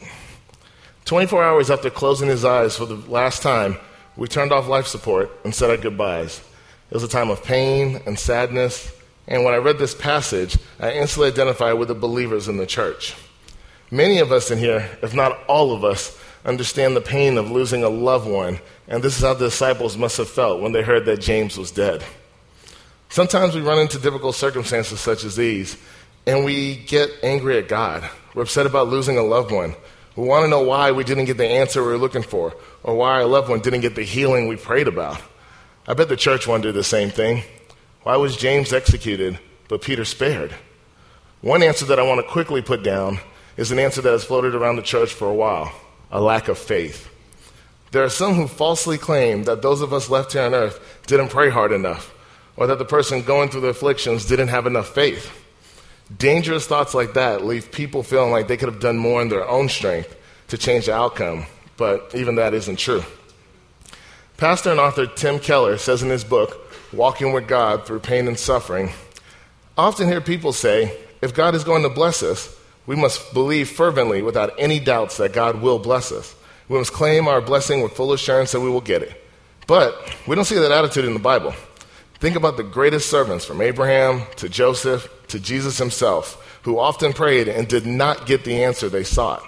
24 1.06 1.44
hours 1.44 1.70
after 1.70 1.92
closing 1.92 2.30
his 2.30 2.44
eyes 2.44 2.76
for 2.76 2.88
the 2.88 2.96
last 2.96 3.44
time, 3.44 3.78
we 4.16 4.28
turned 4.28 4.52
off 4.52 4.68
life 4.68 4.88
support 4.88 5.32
and 5.44 5.54
said 5.54 5.70
our 5.70 5.78
goodbyes. 5.78 6.42
It 6.90 6.94
was 6.94 7.04
a 7.04 7.08
time 7.08 7.30
of 7.30 7.44
pain 7.44 8.02
and 8.06 8.18
sadness, 8.18 8.92
and 9.28 9.44
when 9.44 9.54
I 9.54 9.58
read 9.58 9.80
this 9.80 9.96
passage, 9.96 10.58
I 10.80 10.92
instantly 10.92 11.30
identified 11.30 11.76
with 11.76 11.88
the 11.88 11.96
believers 11.96 12.48
in 12.48 12.58
the 12.58 12.68
church. 12.68 13.16
Many 13.90 14.20
of 14.20 14.32
us 14.32 14.52
in 14.52 14.58
here, 14.58 14.90
if 15.02 15.14
not 15.14 15.44
all 15.48 15.72
of 15.72 15.84
us, 15.84 16.18
understand 16.46 16.96
the 16.96 17.02
pain 17.02 17.38
of 17.38 17.50
losing 17.50 17.84
a 17.84 17.90
loved 17.90 18.28
one 18.28 18.60
and 18.88 19.04
this 19.04 19.18
is 19.18 19.24
how 19.24 19.34
the 19.34 19.46
disciples 19.46 19.98
must 19.98 20.18
have 20.18 20.30
felt 20.30 20.62
when 20.62 20.72
they 20.72 20.82
heard 20.82 21.06
that 21.06 21.22
James 21.22 21.58
was 21.58 21.72
dead. 21.72 22.04
Sometimes 23.10 23.56
we 23.56 23.62
run 23.62 23.80
into 23.80 24.00
difficult 24.00 24.36
circumstances 24.36 25.00
such 25.00 25.24
as 25.24 25.36
these, 25.36 25.78
and 26.26 26.44
we 26.44 26.76
get 26.76 27.10
angry 27.22 27.58
at 27.58 27.68
God. 27.68 28.10
We're 28.34 28.44
upset 28.44 28.66
about 28.66 28.88
losing 28.88 29.18
a 29.18 29.24
loved 29.24 29.52
one. 29.52 29.76
We 30.16 30.28
want 30.28 30.44
to 30.44 30.50
know 30.50 30.62
why 30.62 30.92
we 30.92 31.04
didn't 31.04 31.26
get 31.26 31.38
the 31.38 31.48
answer 31.48 31.82
we 31.82 31.90
were 31.90 31.98
looking 31.98 32.22
for, 32.22 32.56
or 32.84 32.96
why 32.96 33.14
our 33.14 33.26
loved 33.26 33.50
one 33.50 33.62
didn't 33.62 33.82
get 33.82 33.96
the 33.96 34.04
healing 34.04 34.48
we 34.48 34.56
prayed 34.56 34.88
about. 34.88 35.20
I 35.88 35.94
bet 35.96 36.08
the 36.08 36.16
church 36.16 36.48
wondered 36.48 36.74
the 36.74 36.84
same 36.84 37.10
thing. 37.10 37.44
Why 38.04 38.18
was 38.18 38.38
James 38.38 38.74
executed, 38.74 39.40
but 39.68 39.82
Peter 39.82 40.06
spared? 40.06 40.54
One 41.42 41.64
answer 41.64 41.86
that 41.86 42.00
I 42.00 42.04
want 42.04 42.26
to 42.26 42.32
quickly 42.32 42.62
put 42.62 42.84
down 42.84 43.20
is 43.58 43.72
an 43.72 43.80
answer 43.80 44.02
that 44.02 44.12
has 44.12 44.24
floated 44.24 44.56
around 44.56 44.76
the 44.76 44.82
church 44.82 45.14
for 45.14 45.28
a 45.30 45.34
while 45.34 45.72
a 46.12 46.22
lack 46.22 46.48
of 46.48 46.60
faith. 46.60 47.10
There 47.92 48.04
are 48.04 48.10
some 48.10 48.36
who 48.36 48.48
falsely 48.48 49.00
claim 49.00 49.46
that 49.46 49.64
those 49.64 49.82
of 49.82 49.94
us 49.94 50.10
left 50.10 50.34
here 50.34 50.44
on 50.44 50.54
earth 50.54 51.02
didn't 51.08 51.30
pray 51.30 51.50
hard 51.50 51.72
enough, 51.72 52.14
or 52.56 52.68
that 52.68 52.78
the 52.78 52.86
person 52.86 53.24
going 53.24 53.50
through 53.50 53.62
the 53.62 53.70
afflictions 53.70 54.26
didn't 54.26 54.50
have 54.50 54.68
enough 54.68 54.94
faith. 54.94 55.43
Dangerous 56.16 56.68
thoughts 56.68 56.94
like 56.94 57.14
that 57.14 57.46
leave 57.46 57.72
people 57.72 58.04
feeling 58.04 58.32
like 58.32 58.48
they 58.48 58.58
could 58.58 58.70
have 58.70 58.82
done 58.82 58.98
more 58.98 59.22
in 59.22 59.30
their 59.30 59.48
own 59.48 59.70
strength 59.70 60.16
to 60.50 60.58
change 60.58 60.86
the 60.86 60.94
outcome, 60.94 61.46
but 61.78 62.12
even 62.14 62.36
that 62.36 62.54
isn't 62.54 62.78
true. 62.78 63.04
Pastor 64.38 64.72
and 64.72 64.80
author 64.80 65.08
Tim 65.08 65.40
Keller 65.40 65.78
says 65.78 66.04
in 66.04 66.10
his 66.10 66.24
book, 66.24 66.60
Walking 66.92 67.34
with 67.34 67.48
God 67.48 67.86
Through 67.88 68.02
Pain 68.02 68.28
and 68.28 68.38
Suffering, 68.38 68.92
often 69.78 70.08
hear 70.08 70.22
people 70.22 70.54
say, 70.54 70.96
if 71.22 71.34
God 71.34 71.56
is 71.56 71.64
going 71.64 71.84
to 71.84 71.90
bless 71.90 72.22
us, 72.22 72.54
we 72.86 72.96
must 72.96 73.34
believe 73.34 73.70
fervently 73.70 74.22
without 74.22 74.54
any 74.58 74.80
doubts 74.80 75.18
that 75.18 75.32
God 75.32 75.62
will 75.62 75.80
bless 75.80 76.12
us. 76.12 76.36
We 76.68 76.78
must 76.78 76.92
claim 76.92 77.28
our 77.28 77.40
blessing 77.40 77.82
with 77.82 77.94
full 77.94 78.12
assurance 78.12 78.52
that 78.52 78.60
we 78.60 78.70
will 78.70 78.82
get 78.82 79.02
it. 79.02 79.24
But 79.66 79.96
we 80.28 80.36
don't 80.36 80.44
see 80.44 80.56
that 80.56 80.72
attitude 80.72 81.06
in 81.06 81.14
the 81.14 81.20
Bible. 81.20 81.54
Think 82.16 82.36
about 82.36 82.58
the 82.58 82.64
greatest 82.64 83.10
servants 83.10 83.46
from 83.46 83.62
Abraham 83.62 84.24
to 84.36 84.50
Joseph 84.50 85.08
to 85.34 85.40
Jesus 85.40 85.80
himself, 85.80 86.60
who 86.62 86.78
often 86.78 87.12
prayed 87.12 87.48
and 87.48 87.68
did 87.68 87.88
not 87.88 88.28
get 88.28 88.44
the 88.44 88.64
answer 88.64 88.88
they 88.88 89.04
sought. 89.04 89.44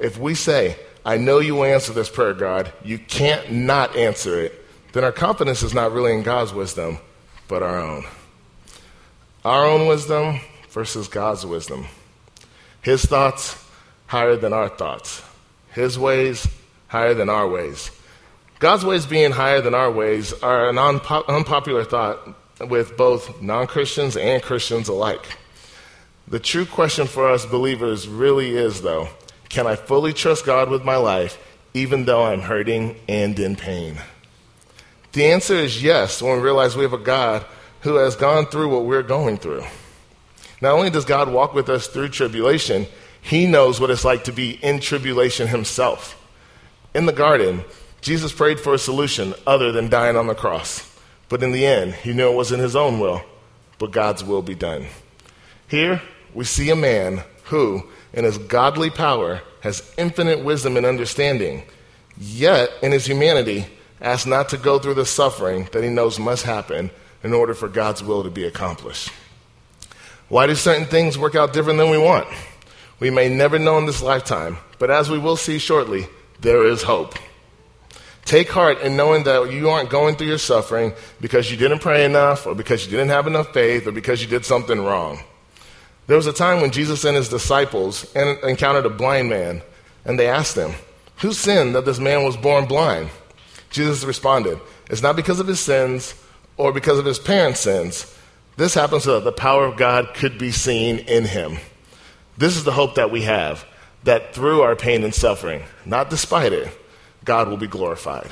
If 0.00 0.18
we 0.18 0.34
say, 0.34 0.76
I 1.06 1.18
know 1.18 1.38
you 1.38 1.54
will 1.54 1.64
answer 1.64 1.92
this 1.92 2.10
prayer, 2.10 2.34
God, 2.34 2.72
you 2.84 2.98
can't 2.98 3.52
not 3.52 3.94
answer 3.94 4.40
it, 4.40 4.66
then 4.92 5.04
our 5.04 5.12
confidence 5.12 5.62
is 5.62 5.72
not 5.72 5.92
really 5.92 6.12
in 6.12 6.24
God's 6.24 6.52
wisdom, 6.52 6.98
but 7.46 7.62
our 7.62 7.78
own. 7.78 8.06
Our 9.44 9.64
own 9.64 9.86
wisdom 9.86 10.40
versus 10.70 11.06
God's 11.06 11.46
wisdom. 11.46 11.86
His 12.82 13.04
thoughts 13.04 13.56
higher 14.08 14.34
than 14.34 14.52
our 14.52 14.68
thoughts. 14.68 15.22
His 15.74 15.96
ways 15.96 16.48
higher 16.88 17.14
than 17.14 17.28
our 17.28 17.48
ways. 17.48 17.92
God's 18.58 18.84
ways 18.84 19.06
being 19.06 19.30
higher 19.30 19.60
than 19.60 19.76
our 19.76 19.92
ways 19.92 20.32
are 20.42 20.68
an 20.68 20.74
unpo- 20.74 21.28
unpopular 21.28 21.84
thought 21.84 22.18
with 22.68 22.96
both 22.96 23.40
non 23.40 23.66
Christians 23.66 24.16
and 24.16 24.42
Christians 24.42 24.88
alike. 24.88 25.38
The 26.28 26.38
true 26.38 26.66
question 26.66 27.06
for 27.06 27.28
us 27.28 27.44
believers 27.44 28.06
really 28.06 28.56
is, 28.56 28.82
though, 28.82 29.08
can 29.48 29.66
I 29.66 29.74
fully 29.76 30.12
trust 30.12 30.46
God 30.46 30.70
with 30.70 30.84
my 30.84 30.96
life 30.96 31.38
even 31.74 32.04
though 32.04 32.24
I'm 32.24 32.40
hurting 32.40 32.96
and 33.08 33.38
in 33.38 33.56
pain? 33.56 33.96
The 35.12 35.26
answer 35.26 35.54
is 35.54 35.82
yes 35.82 36.22
when 36.22 36.36
we 36.36 36.42
realize 36.42 36.76
we 36.76 36.84
have 36.84 36.92
a 36.92 36.98
God 36.98 37.44
who 37.80 37.96
has 37.96 38.14
gone 38.14 38.46
through 38.46 38.68
what 38.68 38.84
we're 38.84 39.02
going 39.02 39.38
through. 39.38 39.64
Not 40.60 40.74
only 40.74 40.90
does 40.90 41.04
God 41.04 41.32
walk 41.32 41.54
with 41.54 41.68
us 41.68 41.86
through 41.86 42.10
tribulation, 42.10 42.86
he 43.22 43.46
knows 43.46 43.80
what 43.80 43.90
it's 43.90 44.04
like 44.04 44.24
to 44.24 44.32
be 44.32 44.52
in 44.62 44.80
tribulation 44.80 45.48
himself. 45.48 46.16
In 46.94 47.06
the 47.06 47.12
garden, 47.12 47.64
Jesus 48.00 48.32
prayed 48.32 48.60
for 48.60 48.74
a 48.74 48.78
solution 48.78 49.34
other 49.46 49.72
than 49.72 49.88
dying 49.88 50.16
on 50.16 50.26
the 50.26 50.34
cross. 50.34 50.89
But 51.30 51.42
in 51.42 51.52
the 51.52 51.64
end, 51.64 51.94
he 51.94 52.12
knew 52.12 52.28
it 52.28 52.36
wasn't 52.36 52.60
his 52.60 52.76
own 52.76 52.98
will, 52.98 53.22
but 53.78 53.92
God's 53.92 54.22
will 54.22 54.42
be 54.42 54.56
done. 54.56 54.86
Here, 55.68 56.02
we 56.34 56.44
see 56.44 56.68
a 56.70 56.76
man 56.76 57.22
who, 57.44 57.84
in 58.12 58.24
his 58.24 58.36
godly 58.36 58.90
power, 58.90 59.40
has 59.60 59.94
infinite 59.96 60.44
wisdom 60.44 60.76
and 60.76 60.84
understanding, 60.84 61.62
yet, 62.18 62.70
in 62.82 62.90
his 62.90 63.06
humanity, 63.06 63.66
asks 64.00 64.26
not 64.26 64.48
to 64.48 64.56
go 64.56 64.80
through 64.80 64.94
the 64.94 65.06
suffering 65.06 65.68
that 65.72 65.84
he 65.84 65.88
knows 65.88 66.18
must 66.18 66.44
happen 66.44 66.90
in 67.22 67.32
order 67.32 67.54
for 67.54 67.68
God's 67.68 68.02
will 68.02 68.24
to 68.24 68.30
be 68.30 68.44
accomplished. 68.44 69.10
Why 70.28 70.48
do 70.48 70.56
certain 70.56 70.86
things 70.86 71.16
work 71.16 71.36
out 71.36 71.52
different 71.52 71.78
than 71.78 71.90
we 71.90 71.98
want? 71.98 72.26
We 72.98 73.10
may 73.10 73.28
never 73.28 73.58
know 73.58 73.78
in 73.78 73.86
this 73.86 74.02
lifetime, 74.02 74.58
but 74.80 74.90
as 74.90 75.08
we 75.08 75.18
will 75.18 75.36
see 75.36 75.58
shortly, 75.58 76.06
there 76.40 76.66
is 76.66 76.82
hope. 76.82 77.14
Take 78.30 78.48
heart 78.48 78.82
in 78.82 78.94
knowing 78.94 79.24
that 79.24 79.50
you 79.50 79.70
aren't 79.70 79.90
going 79.90 80.14
through 80.14 80.28
your 80.28 80.38
suffering 80.38 80.92
because 81.20 81.50
you 81.50 81.56
didn't 81.56 81.80
pray 81.80 82.04
enough, 82.04 82.46
or 82.46 82.54
because 82.54 82.84
you 82.84 82.90
didn't 82.92 83.08
have 83.08 83.26
enough 83.26 83.52
faith, 83.52 83.88
or 83.88 83.90
because 83.90 84.22
you 84.22 84.28
did 84.28 84.44
something 84.44 84.80
wrong. 84.80 85.18
There 86.06 86.16
was 86.16 86.28
a 86.28 86.32
time 86.32 86.60
when 86.60 86.70
Jesus 86.70 87.04
and 87.04 87.16
his 87.16 87.28
disciples 87.28 88.04
encountered 88.14 88.86
a 88.86 88.88
blind 88.88 89.30
man, 89.30 89.62
and 90.04 90.16
they 90.16 90.28
asked 90.28 90.56
him, 90.56 90.74
Who 91.22 91.32
sinned 91.32 91.74
that 91.74 91.84
this 91.84 91.98
man 91.98 92.22
was 92.22 92.36
born 92.36 92.66
blind? 92.66 93.10
Jesus 93.70 94.04
responded, 94.04 94.60
It's 94.88 95.02
not 95.02 95.16
because 95.16 95.40
of 95.40 95.48
his 95.48 95.58
sins 95.58 96.14
or 96.56 96.72
because 96.72 97.00
of 97.00 97.06
his 97.06 97.18
parents' 97.18 97.58
sins. 97.58 98.16
This 98.56 98.74
happened 98.74 99.02
so 99.02 99.14
that 99.14 99.24
the 99.24 99.32
power 99.32 99.64
of 99.64 99.76
God 99.76 100.14
could 100.14 100.38
be 100.38 100.52
seen 100.52 101.00
in 101.00 101.24
him. 101.24 101.58
This 102.38 102.56
is 102.56 102.62
the 102.62 102.70
hope 102.70 102.94
that 102.94 103.10
we 103.10 103.22
have 103.22 103.66
that 104.04 104.36
through 104.36 104.62
our 104.62 104.76
pain 104.76 105.02
and 105.02 105.12
suffering, 105.12 105.64
not 105.84 106.10
despite 106.10 106.52
it, 106.52 106.68
God 107.24 107.48
will 107.48 107.56
be 107.56 107.66
glorified. 107.66 108.30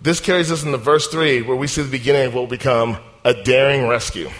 This 0.00 0.20
carries 0.20 0.50
us 0.50 0.64
into 0.64 0.78
verse 0.78 1.06
3, 1.08 1.42
where 1.42 1.56
we 1.56 1.66
see 1.66 1.82
the 1.82 1.90
beginning 1.90 2.26
of 2.26 2.34
what 2.34 2.40
will 2.40 2.48
become 2.48 2.98
a 3.24 3.34
daring 3.34 3.86
rescue. 3.86 4.30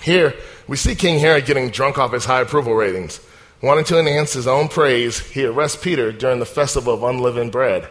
Here, 0.00 0.34
we 0.68 0.76
see 0.76 0.94
King 0.94 1.18
Herod 1.18 1.46
getting 1.46 1.70
drunk 1.70 1.98
off 1.98 2.12
his 2.12 2.24
high 2.24 2.42
approval 2.42 2.74
ratings. 2.74 3.20
Wanting 3.62 3.84
to 3.86 3.98
enhance 3.98 4.34
his 4.34 4.46
own 4.46 4.68
praise, 4.68 5.18
he 5.18 5.44
arrests 5.44 5.82
Peter 5.82 6.12
during 6.12 6.38
the 6.38 6.46
festival 6.46 6.94
of 6.94 7.02
unleavened 7.02 7.50
bread. 7.50 7.88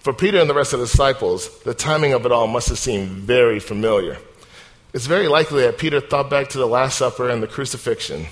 For 0.00 0.12
Peter 0.12 0.38
and 0.38 0.50
the 0.50 0.54
rest 0.54 0.72
of 0.72 0.80
the 0.80 0.86
disciples, 0.86 1.62
the 1.62 1.72
timing 1.72 2.12
of 2.12 2.26
it 2.26 2.32
all 2.32 2.46
must 2.46 2.68
have 2.68 2.78
seemed 2.78 3.08
very 3.08 3.58
familiar. 3.58 4.18
It's 4.92 5.06
very 5.06 5.28
likely 5.28 5.62
that 5.62 5.78
Peter 5.78 6.00
thought 6.00 6.28
back 6.28 6.50
to 6.50 6.58
the 6.58 6.66
Last 6.66 6.98
Supper 6.98 7.30
and 7.30 7.42
the 7.42 7.46
crucifixion. 7.46 8.26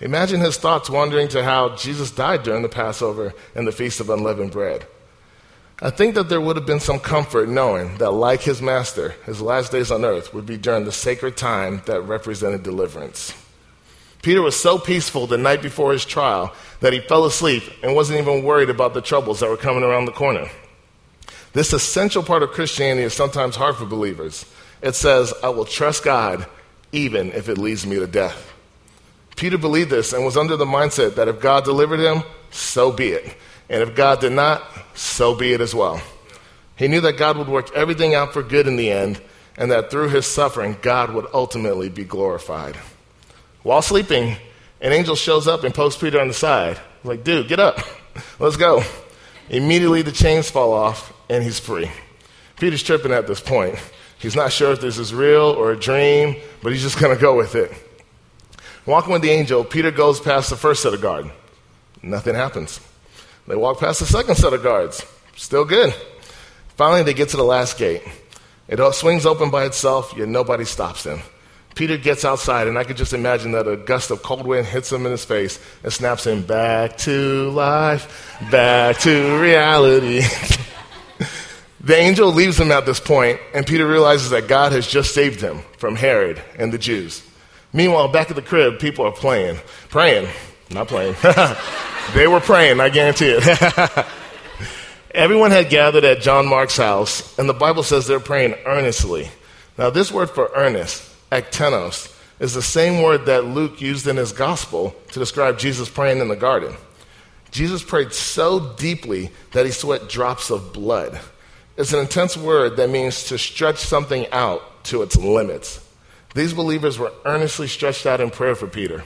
Imagine 0.00 0.40
his 0.40 0.56
thoughts 0.56 0.88
wandering 0.88 1.28
to 1.28 1.42
how 1.42 1.74
Jesus 1.74 2.10
died 2.10 2.44
during 2.44 2.62
the 2.62 2.68
Passover 2.68 3.34
and 3.54 3.66
the 3.66 3.72
Feast 3.72 3.98
of 3.98 4.10
Unleavened 4.10 4.52
Bread. 4.52 4.86
I 5.80 5.90
think 5.90 6.14
that 6.14 6.28
there 6.28 6.40
would 6.40 6.56
have 6.56 6.66
been 6.66 6.80
some 6.80 6.98
comfort 6.98 7.48
knowing 7.48 7.98
that, 7.98 8.10
like 8.10 8.42
his 8.42 8.60
master, 8.60 9.10
his 9.26 9.40
last 9.40 9.70
days 9.70 9.90
on 9.90 10.04
earth 10.04 10.34
would 10.34 10.46
be 10.46 10.56
during 10.56 10.84
the 10.84 10.92
sacred 10.92 11.36
time 11.36 11.82
that 11.86 12.00
represented 12.00 12.62
deliverance. 12.62 13.32
Peter 14.22 14.42
was 14.42 14.60
so 14.60 14.78
peaceful 14.78 15.26
the 15.26 15.38
night 15.38 15.62
before 15.62 15.92
his 15.92 16.04
trial 16.04 16.52
that 16.80 16.92
he 16.92 17.00
fell 17.00 17.24
asleep 17.24 17.62
and 17.82 17.94
wasn't 17.94 18.18
even 18.18 18.42
worried 18.42 18.70
about 18.70 18.94
the 18.94 19.00
troubles 19.00 19.40
that 19.40 19.48
were 19.48 19.56
coming 19.56 19.84
around 19.84 20.04
the 20.04 20.12
corner. 20.12 20.48
This 21.52 21.72
essential 21.72 22.22
part 22.22 22.42
of 22.42 22.50
Christianity 22.50 23.04
is 23.04 23.14
sometimes 23.14 23.56
hard 23.56 23.76
for 23.76 23.86
believers. 23.86 24.44
It 24.82 24.94
says, 24.94 25.32
I 25.42 25.48
will 25.48 25.64
trust 25.64 26.04
God 26.04 26.46
even 26.90 27.30
if 27.32 27.48
it 27.48 27.58
leads 27.58 27.86
me 27.86 27.96
to 28.00 28.06
death. 28.06 28.52
Peter 29.38 29.56
believed 29.56 29.88
this 29.88 30.12
and 30.12 30.24
was 30.24 30.36
under 30.36 30.56
the 30.56 30.64
mindset 30.64 31.14
that 31.14 31.28
if 31.28 31.40
God 31.40 31.64
delivered 31.64 32.00
him, 32.00 32.24
so 32.50 32.90
be 32.90 33.10
it. 33.10 33.36
And 33.70 33.82
if 33.82 33.94
God 33.94 34.20
did 34.20 34.32
not, 34.32 34.64
so 34.94 35.36
be 35.36 35.52
it 35.52 35.60
as 35.60 35.72
well. 35.72 36.02
He 36.74 36.88
knew 36.88 37.00
that 37.02 37.18
God 37.18 37.38
would 37.38 37.48
work 37.48 37.72
everything 37.72 38.16
out 38.16 38.32
for 38.32 38.42
good 38.42 38.66
in 38.66 38.74
the 38.74 38.90
end, 38.90 39.20
and 39.56 39.70
that 39.70 39.92
through 39.92 40.08
his 40.08 40.26
suffering, 40.26 40.76
God 40.82 41.14
would 41.14 41.26
ultimately 41.32 41.88
be 41.88 42.04
glorified. 42.04 42.74
While 43.62 43.80
sleeping, 43.80 44.36
an 44.80 44.92
angel 44.92 45.14
shows 45.14 45.46
up 45.46 45.62
and 45.62 45.72
pokes 45.72 45.96
Peter 45.96 46.20
on 46.20 46.26
the 46.26 46.34
side. 46.34 46.80
Like, 47.04 47.22
dude, 47.22 47.46
get 47.46 47.60
up. 47.60 47.78
Let's 48.40 48.56
go. 48.56 48.82
Immediately, 49.50 50.02
the 50.02 50.12
chains 50.12 50.50
fall 50.50 50.72
off, 50.72 51.12
and 51.30 51.44
he's 51.44 51.60
free. 51.60 51.88
Peter's 52.56 52.82
tripping 52.82 53.12
at 53.12 53.28
this 53.28 53.40
point. 53.40 53.78
He's 54.18 54.34
not 54.34 54.50
sure 54.50 54.72
if 54.72 54.80
this 54.80 54.98
is 54.98 55.14
real 55.14 55.44
or 55.44 55.70
a 55.70 55.78
dream, 55.78 56.34
but 56.60 56.72
he's 56.72 56.82
just 56.82 56.98
going 56.98 57.14
to 57.14 57.20
go 57.20 57.36
with 57.36 57.54
it. 57.54 57.72
Walking 58.88 59.12
with 59.12 59.20
the 59.20 59.28
angel, 59.28 59.64
Peter 59.64 59.90
goes 59.90 60.18
past 60.18 60.48
the 60.48 60.56
first 60.56 60.82
set 60.82 60.94
of 60.94 61.02
guards. 61.02 61.28
Nothing 62.02 62.34
happens. 62.34 62.80
They 63.46 63.54
walk 63.54 63.80
past 63.80 64.00
the 64.00 64.06
second 64.06 64.36
set 64.36 64.54
of 64.54 64.62
guards. 64.62 65.04
Still 65.36 65.66
good. 65.66 65.94
Finally, 66.68 67.02
they 67.02 67.12
get 67.12 67.28
to 67.28 67.36
the 67.36 67.44
last 67.44 67.76
gate. 67.76 68.00
It 68.66 68.80
all 68.80 68.94
swings 68.94 69.26
open 69.26 69.50
by 69.50 69.66
itself, 69.66 70.14
yet 70.16 70.28
nobody 70.28 70.64
stops 70.64 71.02
them. 71.02 71.20
Peter 71.74 71.98
gets 71.98 72.24
outside, 72.24 72.66
and 72.66 72.78
I 72.78 72.84
could 72.84 72.96
just 72.96 73.12
imagine 73.12 73.52
that 73.52 73.68
a 73.68 73.76
gust 73.76 74.10
of 74.10 74.22
cold 74.22 74.46
wind 74.46 74.66
hits 74.66 74.90
him 74.90 75.04
in 75.04 75.12
his 75.12 75.22
face 75.26 75.60
and 75.82 75.92
snaps 75.92 76.26
him 76.26 76.40
back 76.40 76.96
to 76.98 77.50
life, 77.50 78.38
back 78.50 78.96
to 79.00 79.38
reality. 79.38 80.22
the 81.82 81.94
angel 81.94 82.32
leaves 82.32 82.58
him 82.58 82.72
at 82.72 82.86
this 82.86 83.00
point, 83.00 83.38
and 83.52 83.66
Peter 83.66 83.86
realizes 83.86 84.30
that 84.30 84.48
God 84.48 84.72
has 84.72 84.86
just 84.86 85.12
saved 85.12 85.42
him 85.42 85.60
from 85.76 85.94
Herod 85.94 86.42
and 86.58 86.72
the 86.72 86.78
Jews. 86.78 87.22
Meanwhile, 87.72 88.08
back 88.08 88.30
at 88.30 88.36
the 88.36 88.42
crib, 88.42 88.78
people 88.78 89.04
are 89.04 89.12
playing, 89.12 89.58
praying, 89.88 90.28
not 90.70 90.88
playing. 90.88 91.14
they 92.14 92.26
were 92.26 92.40
praying, 92.40 92.80
I 92.80 92.88
guarantee 92.88 93.36
it. 93.36 94.06
Everyone 95.14 95.50
had 95.50 95.68
gathered 95.68 96.04
at 96.04 96.20
John 96.20 96.46
Mark's 96.46 96.76
house, 96.76 97.38
and 97.38 97.48
the 97.48 97.54
Bible 97.54 97.82
says 97.82 98.06
they're 98.06 98.20
praying 98.20 98.54
earnestly. 98.66 99.28
Now, 99.76 99.90
this 99.90 100.10
word 100.10 100.30
for 100.30 100.50
earnest 100.54 101.08
ektenos, 101.30 102.14
is 102.40 102.54
the 102.54 102.62
same 102.62 103.02
word 103.02 103.26
that 103.26 103.44
Luke 103.44 103.80
used 103.80 104.06
in 104.06 104.16
his 104.16 104.32
gospel 104.32 104.94
to 105.12 105.18
describe 105.18 105.58
Jesus 105.58 105.88
praying 105.88 106.20
in 106.20 106.28
the 106.28 106.36
garden. 106.36 106.74
Jesus 107.50 107.82
prayed 107.82 108.12
so 108.12 108.74
deeply 108.74 109.30
that 109.52 109.66
he 109.66 109.72
sweat 109.72 110.08
drops 110.08 110.50
of 110.50 110.72
blood. 110.72 111.18
It's 111.76 111.92
an 111.92 112.00
intense 112.00 112.36
word 112.36 112.76
that 112.76 112.90
means 112.90 113.24
to 113.24 113.38
stretch 113.38 113.78
something 113.78 114.26
out 114.30 114.84
to 114.84 115.02
its 115.02 115.16
limits. 115.16 115.84
These 116.34 116.52
believers 116.52 116.98
were 116.98 117.12
earnestly 117.24 117.66
stretched 117.66 118.06
out 118.06 118.20
in 118.20 118.30
prayer 118.30 118.54
for 118.54 118.66
Peter. 118.66 119.04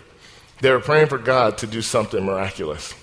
They 0.61 0.71
were 0.71 0.81
praying 0.81 1.09
for 1.09 1.19
God 1.19 1.59
to 1.59 1.67
do 1.67 1.83
something 1.83 2.25
miraculous. 2.25 2.95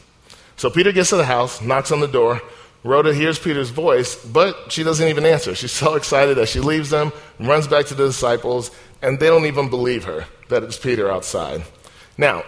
So 0.56 0.70
Peter 0.70 0.92
gets 0.92 1.10
to 1.10 1.18
the 1.18 1.26
house, 1.26 1.62
knocks 1.62 1.92
on 1.92 2.00
the 2.00 2.08
door. 2.08 2.42
Rhoda 2.84 3.14
hears 3.14 3.40
Peter's 3.40 3.70
voice, 3.70 4.16
but 4.16 4.72
she 4.72 4.84
doesn't 4.84 5.08
even 5.08 5.26
answer. 5.26 5.56
She's 5.56 5.72
so 5.72 5.96
excited 5.96 6.38
that 6.38 6.48
she 6.48 6.60
leaves 6.60 6.90
them, 6.90 7.12
runs 7.40 7.68
back 7.68 7.86
to 7.88 7.94
the 7.94 8.08
disciples, 8.08 8.72
and 9.02 9.20
they 9.20 9.28
don't 9.28 9.46
even 9.46 9.70
believe 9.70 10.06
her 10.06 10.26
that 10.50 10.64
it's 10.64 10.78
Peter 10.78 11.12
outside. 11.12 11.64
Now, 12.18 12.44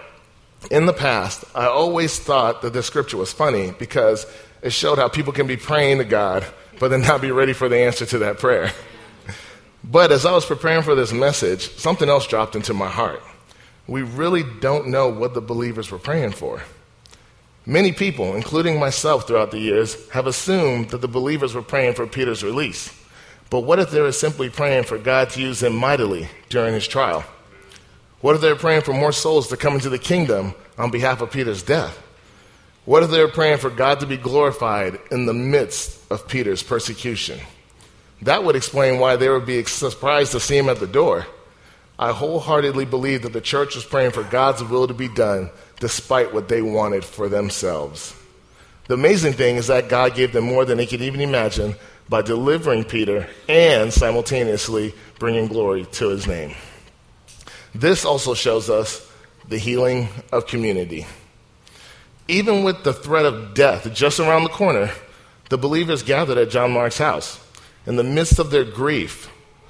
in 0.69 0.85
the 0.85 0.93
past, 0.93 1.43
I 1.55 1.65
always 1.65 2.19
thought 2.19 2.61
that 2.61 2.73
this 2.73 2.85
scripture 2.85 3.17
was 3.17 3.33
funny 3.33 3.71
because 3.77 4.25
it 4.61 4.71
showed 4.71 4.99
how 4.99 5.09
people 5.09 5.33
can 5.33 5.47
be 5.47 5.57
praying 5.57 5.97
to 5.97 6.05
God, 6.05 6.45
but 6.79 6.89
then 6.89 7.01
not 7.01 7.21
be 7.21 7.31
ready 7.31 7.53
for 7.53 7.67
the 7.67 7.79
answer 7.79 8.05
to 8.05 8.19
that 8.19 8.37
prayer. 8.37 8.71
But 9.83 10.11
as 10.11 10.25
I 10.25 10.33
was 10.33 10.45
preparing 10.45 10.83
for 10.83 10.95
this 10.95 11.11
message, 11.11 11.71
something 11.75 12.07
else 12.07 12.27
dropped 12.27 12.55
into 12.55 12.73
my 12.73 12.89
heart. 12.89 13.21
We 13.87 14.03
really 14.03 14.43
don't 14.43 14.87
know 14.87 15.09
what 15.09 15.33
the 15.33 15.41
believers 15.41 15.91
were 15.91 15.97
praying 15.97 16.31
for. 16.31 16.63
Many 17.65 17.91
people, 17.91 18.35
including 18.35 18.79
myself 18.79 19.27
throughout 19.27 19.51
the 19.51 19.59
years, 19.59 20.09
have 20.09 20.27
assumed 20.27 20.89
that 20.89 21.01
the 21.01 21.07
believers 21.07 21.53
were 21.53 21.61
praying 21.61 21.93
for 21.93 22.07
Peter's 22.07 22.43
release. 22.43 22.95
But 23.49 23.61
what 23.61 23.79
if 23.79 23.91
they 23.91 24.01
were 24.01 24.11
simply 24.11 24.49
praying 24.49 24.85
for 24.85 24.97
God 24.97 25.29
to 25.31 25.41
use 25.41 25.61
him 25.61 25.75
mightily 25.75 26.29
during 26.49 26.73
his 26.73 26.87
trial? 26.87 27.23
What 28.21 28.35
if 28.35 28.41
they 28.41 28.49
were 28.49 28.59
praying 28.59 28.81
for 28.81 28.93
more 28.93 29.11
souls 29.11 29.47
to 29.49 29.57
come 29.57 29.73
into 29.73 29.89
the 29.89 29.99
kingdom 29.99 30.53
on 30.77 30.91
behalf 30.91 31.21
of 31.21 31.31
Peter's 31.31 31.63
death? 31.63 32.01
What 32.85 33.03
if 33.03 33.11
they 33.11 33.19
were 33.19 33.27
praying 33.27 33.57
for 33.57 33.69
God 33.69 33.99
to 33.99 34.07
be 34.07 34.17
glorified 34.17 34.99
in 35.11 35.25
the 35.25 35.33
midst 35.33 35.99
of 36.11 36.27
Peter's 36.27 36.63
persecution? 36.63 37.39
That 38.23 38.43
would 38.43 38.55
explain 38.55 38.99
why 38.99 39.15
they 39.15 39.29
would 39.29 39.45
be 39.45 39.63
surprised 39.63 40.33
to 40.33 40.39
see 40.39 40.57
him 40.57 40.69
at 40.69 40.79
the 40.79 40.87
door. 40.87 41.25
I 41.97 42.11
wholeheartedly 42.11 42.85
believe 42.85 43.23
that 43.23 43.33
the 43.33 43.41
church 43.41 43.75
was 43.75 43.85
praying 43.85 44.11
for 44.11 44.23
God's 44.23 44.63
will 44.63 44.87
to 44.87 44.93
be 44.93 45.07
done 45.07 45.49
despite 45.79 46.33
what 46.33 46.47
they 46.47 46.61
wanted 46.61 47.03
for 47.03 47.29
themselves. 47.29 48.15
The 48.87 48.95
amazing 48.95 49.33
thing 49.33 49.55
is 49.55 49.67
that 49.67 49.89
God 49.89 50.15
gave 50.15 50.33
them 50.33 50.45
more 50.45 50.65
than 50.65 50.77
they 50.77 50.85
could 50.85 51.01
even 51.01 51.21
imagine 51.21 51.75
by 52.09 52.21
delivering 52.21 52.83
Peter 52.83 53.27
and 53.47 53.93
simultaneously 53.93 54.93
bringing 55.17 55.47
glory 55.47 55.85
to 55.85 56.09
his 56.09 56.27
name. 56.27 56.55
This 57.73 58.03
also 58.03 58.33
shows 58.33 58.69
us 58.69 59.09
the 59.47 59.57
healing 59.57 60.09
of 60.31 60.47
community. 60.47 61.05
Even 62.27 62.63
with 62.63 62.83
the 62.83 62.93
threat 62.93 63.25
of 63.25 63.53
death 63.53 63.91
just 63.93 64.19
around 64.19 64.43
the 64.43 64.49
corner, 64.49 64.91
the 65.49 65.57
believers 65.57 66.03
gathered 66.03 66.37
at 66.37 66.49
John 66.49 66.71
Mark's 66.71 66.97
house. 66.97 67.39
In 67.85 67.95
the 67.95 68.03
midst 68.03 68.37
of 68.37 68.51
their 68.51 68.63
grief, 68.63 69.29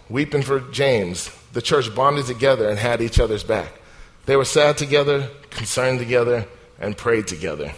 weeping 0.09 0.41
for 0.41 0.59
James, 0.59 1.29
the 1.53 1.61
church 1.61 1.93
bonded 1.95 2.25
together 2.25 2.69
and 2.69 2.77
had 2.77 3.01
each 3.01 3.19
other's 3.19 3.43
back. 3.43 3.71
They 4.25 4.35
were 4.35 4.45
sad 4.45 4.77
together, 4.77 5.29
concerned 5.49 5.99
together, 5.99 6.45
and 6.79 6.97
prayed 6.97 7.27
together. 7.27 7.73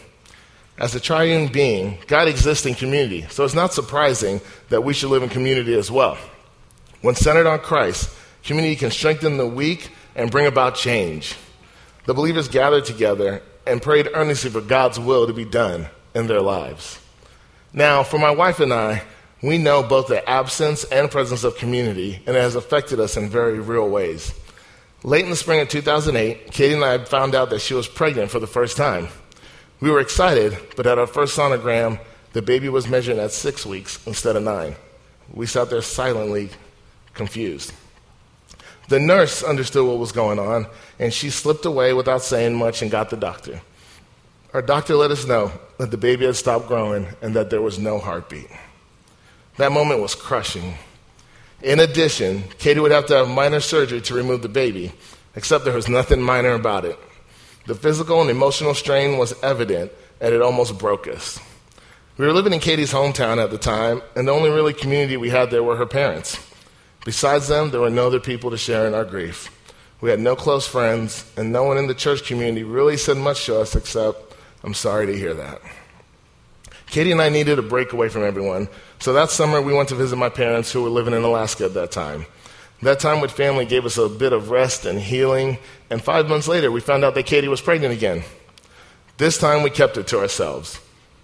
As 0.77 0.95
a 0.95 0.99
triune 0.99 1.51
being, 1.51 1.99
God 2.07 2.27
exists 2.27 2.65
in 2.65 2.73
community, 2.73 3.27
so 3.29 3.45
it's 3.45 3.53
not 3.53 3.73
surprising 3.73 4.41
that 4.69 4.83
we 4.83 4.93
should 4.93 5.11
live 5.11 5.21
in 5.21 5.29
community 5.29 5.75
as 5.75 5.91
well. 5.91 6.17
When 7.01 7.13
centered 7.13 7.45
on 7.45 7.59
Christ, 7.59 8.09
community 8.43 8.75
can 8.75 8.89
strengthen 8.89 9.37
the 9.37 9.45
weak 9.45 9.91
and 10.15 10.31
bring 10.31 10.47
about 10.47 10.75
change. 10.75 11.35
The 12.05 12.15
believers 12.15 12.47
gathered 12.47 12.85
together 12.85 13.43
and 13.67 13.81
prayed 13.81 14.09
earnestly 14.13 14.49
for 14.49 14.61
God's 14.61 14.99
will 14.99 15.27
to 15.27 15.33
be 15.33 15.45
done 15.45 15.87
in 16.15 16.25
their 16.25 16.41
lives. 16.41 16.99
Now, 17.71 18.03
for 18.03 18.17
my 18.17 18.31
wife 18.31 18.59
and 18.59 18.73
I, 18.73 19.03
we 19.43 19.57
know 19.57 19.83
both 19.83 20.07
the 20.07 20.27
absence 20.27 20.85
and 20.85 21.12
presence 21.12 21.43
of 21.43 21.57
community, 21.57 22.23
and 22.25 22.35
it 22.35 22.39
has 22.39 22.55
affected 22.55 23.00
us 23.01 23.17
in 23.17 23.29
very 23.29 23.59
real 23.59 23.89
ways. 23.89 24.33
Late 25.03 25.25
in 25.25 25.29
the 25.29 25.35
spring 25.35 25.59
of 25.59 25.67
2008, 25.67 26.50
Katie 26.51 26.73
and 26.73 26.83
I 26.83 26.97
found 27.03 27.35
out 27.35 27.50
that 27.50 27.59
she 27.59 27.73
was 27.73 27.89
pregnant 27.89 28.31
for 28.31 28.39
the 28.39 28.47
first 28.47 28.77
time. 28.77 29.09
We 29.81 29.91
were 29.91 30.00
excited, 30.00 30.57
but 30.77 30.88
at 30.88 30.97
our 30.97 31.07
first 31.07 31.38
sonogram, 31.38 32.00
the 32.31 32.41
baby 32.41 32.69
was 32.69 32.88
measured 32.88 33.17
at 33.17 33.33
six 33.33 33.65
weeks 33.65 34.00
instead 34.07 34.38
of 34.38 34.43
nine. 34.43 34.77
We 35.33 35.45
sat 35.45 35.69
there 35.69 35.81
silently 35.81 36.50
confused. 37.13 37.73
The 38.88 39.00
nurse 39.01 39.43
understood 39.43 39.85
what 39.85 39.97
was 39.97 40.13
going 40.13 40.39
on, 40.39 40.67
and 41.00 41.13
she 41.13 41.29
slipped 41.29 41.65
away 41.65 41.91
without 41.91 42.21
saying 42.21 42.55
much 42.55 42.81
and 42.81 42.89
got 42.89 43.09
the 43.09 43.17
doctor. 43.17 43.59
Our 44.53 44.62
doctor 44.62 44.95
let 44.95 45.12
us 45.12 45.27
know 45.27 45.51
that 45.79 45.91
the 45.91 45.97
baby 45.97 46.25
had 46.25 46.38
stopped 46.38 46.69
growing 46.69 47.07
and 47.21 47.35
that 47.35 47.50
there 47.50 47.62
was 47.62 47.77
no 47.77 48.00
heartbeat. 48.00 48.47
That 49.57 49.72
moment 49.72 50.01
was 50.01 50.15
crushing. 50.15 50.75
In 51.62 51.79
addition, 51.79 52.43
Katie 52.57 52.79
would 52.79 52.91
have 52.91 53.05
to 53.07 53.15
have 53.17 53.29
minor 53.29 53.60
surgery 53.60 54.01
to 54.01 54.13
remove 54.13 54.41
the 54.41 54.50
baby, 54.50 54.91
except 55.36 55.63
there 55.63 55.74
was 55.74 55.88
nothing 55.88 56.22
minor 56.22 56.53
about 56.53 56.86
it. 56.86 57.00
The 57.65 57.75
physical 57.75 58.22
and 58.22 58.29
emotional 58.29 58.74
strain 58.74 59.17
was 59.17 59.33
evident, 59.41 59.91
and 60.19 60.33
it 60.33 60.41
almost 60.41 60.77
broke 60.77 61.07
us. 61.07 61.39
We 62.17 62.25
were 62.25 62.33
living 62.33 62.53
in 62.53 62.60
Katie's 62.60 62.91
hometown 62.91 63.41
at 63.41 63.51
the 63.51 63.57
time, 63.57 64.01
and 64.15 64.27
the 64.27 64.31
only 64.31 64.50
really 64.50 64.74
community 64.74 65.17
we 65.17 65.29
had 65.29 65.51
there 65.51 65.63
were 65.63 65.77
her 65.77 65.86
parents. 65.86 66.38
Besides 67.05 67.48
them, 67.48 67.72
there 67.72 67.81
were 67.81 67.89
no 67.89 68.07
other 68.07 68.19
people 68.19 68.51
to 68.51 68.57
share 68.57 68.86
in 68.88 68.93
our 68.93 69.05
grief. 69.05 69.50
We 70.01 70.10
had 70.10 70.19
no 70.19 70.36
close 70.36 70.67
friends, 70.67 71.31
and 71.38 71.51
no 71.51 71.63
one 71.63 71.77
in 71.77 71.88
the 71.88 71.95
church 71.95 72.25
community 72.25 72.63
really 72.63 72.98
said 72.98 73.17
much 73.17 73.45
to 73.45 73.60
us 73.60 73.75
except, 73.75 74.36
I'm 74.63 74.74
sorry 74.74 75.05
to 75.05 75.17
hear 75.17 75.33
that. 75.33 75.62
Katie 76.88 77.12
and 77.12 77.22
I 77.22 77.29
needed 77.29 77.57
a 77.57 77.63
break 77.63 77.93
away 77.93 78.10
from 78.10 78.24
everyone, 78.24 78.67
so 79.03 79.12
that 79.12 79.29
summer 79.29 79.62
we 79.62 79.74
went 79.74 79.89
to 79.89 79.95
visit 79.95 80.15
my 80.15 80.29
parents 80.29 80.72
who 80.72 80.81
were 80.81 80.89
living 80.89 81.13
in 81.13 81.24
Alaska 81.24 81.65
at 81.65 81.74
that 81.74 81.91
time. 81.91 82.25
That 82.83 83.01
time 83.01 83.19
with 83.19 83.31
family 83.31 83.65
gave 83.65 83.86
us 83.86 83.98
a 83.98 84.07
bit 84.07 84.31
of 84.31 84.50
rest 84.50 84.86
and 84.86 84.98
healing, 84.98 85.57
and 85.89 86.01
five 86.01 86.29
months 86.29 86.48
later 86.48 86.72
we 86.72 86.79
found 86.79 87.03
out 87.03 87.13
that 87.15 87.25
Katie 87.25 87.50
was 87.50 87.60
pregnant 87.60 87.93
again. 87.93 88.24
This 89.17 89.38
time 89.38 89.62
we 89.62 89.72
kept 89.72 89.98
it 89.98 90.07
to 90.07 90.19
ourselves. 90.19 90.79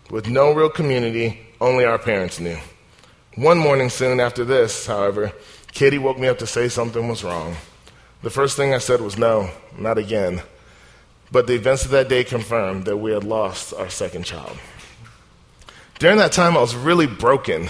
With 0.10 0.28
no 0.28 0.52
real 0.52 0.70
community, 0.70 1.40
only 1.62 1.86
our 1.86 1.98
parents 1.98 2.38
knew. 2.38 2.58
One 3.36 3.58
morning 3.58 3.90
soon 3.90 4.20
after 4.20 4.44
this, 4.44 4.86
however, 4.86 5.32
Katie 5.72 6.00
woke 6.00 6.20
me 6.20 6.28
up 6.28 6.40
to 6.40 6.48
say 6.48 6.68
something 6.68 7.08
was 7.08 7.24
wrong. 7.24 7.56
The 8.24 8.30
first 8.30 8.58
thing 8.58 8.74
I 8.74 8.80
said 8.80 9.00
was 9.00 9.18
no, 9.18 9.52
not 9.78 9.98
again. 9.98 10.42
But 11.32 11.48
the 11.48 11.56
events 11.56 11.86
of 11.86 11.92
that 11.92 12.10
day 12.10 12.26
confirmed 12.26 12.84
that 12.88 12.98
we 12.98 13.14
had 13.14 13.24
lost 13.24 13.74
our 13.74 13.90
second 13.90 14.26
child. 14.26 14.58
During 16.00 16.20
that 16.20 16.32
time, 16.32 16.56
I 16.56 16.62
was 16.62 16.78
really 16.78 17.08
broken 17.08 17.68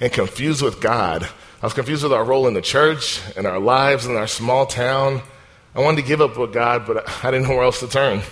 and 0.00 0.12
confused 0.12 0.62
with 0.62 0.80
God. 0.80 1.24
I 1.60 1.66
was 1.66 1.74
confused 1.74 2.04
with 2.04 2.12
our 2.12 2.22
role 2.22 2.46
in 2.46 2.54
the 2.54 2.62
church 2.62 3.20
and 3.36 3.44
our 3.44 3.58
lives 3.58 4.06
in 4.06 4.16
our 4.16 4.28
small 4.28 4.66
town. 4.66 5.20
I 5.74 5.80
wanted 5.80 6.02
to 6.02 6.06
give 6.06 6.20
up 6.20 6.38
with 6.38 6.52
God, 6.52 6.86
but 6.86 7.08
I 7.24 7.32
didn't 7.32 7.48
know 7.48 7.56
where 7.56 7.64
else 7.64 7.80
to 7.80 7.88
turn. 7.88 8.22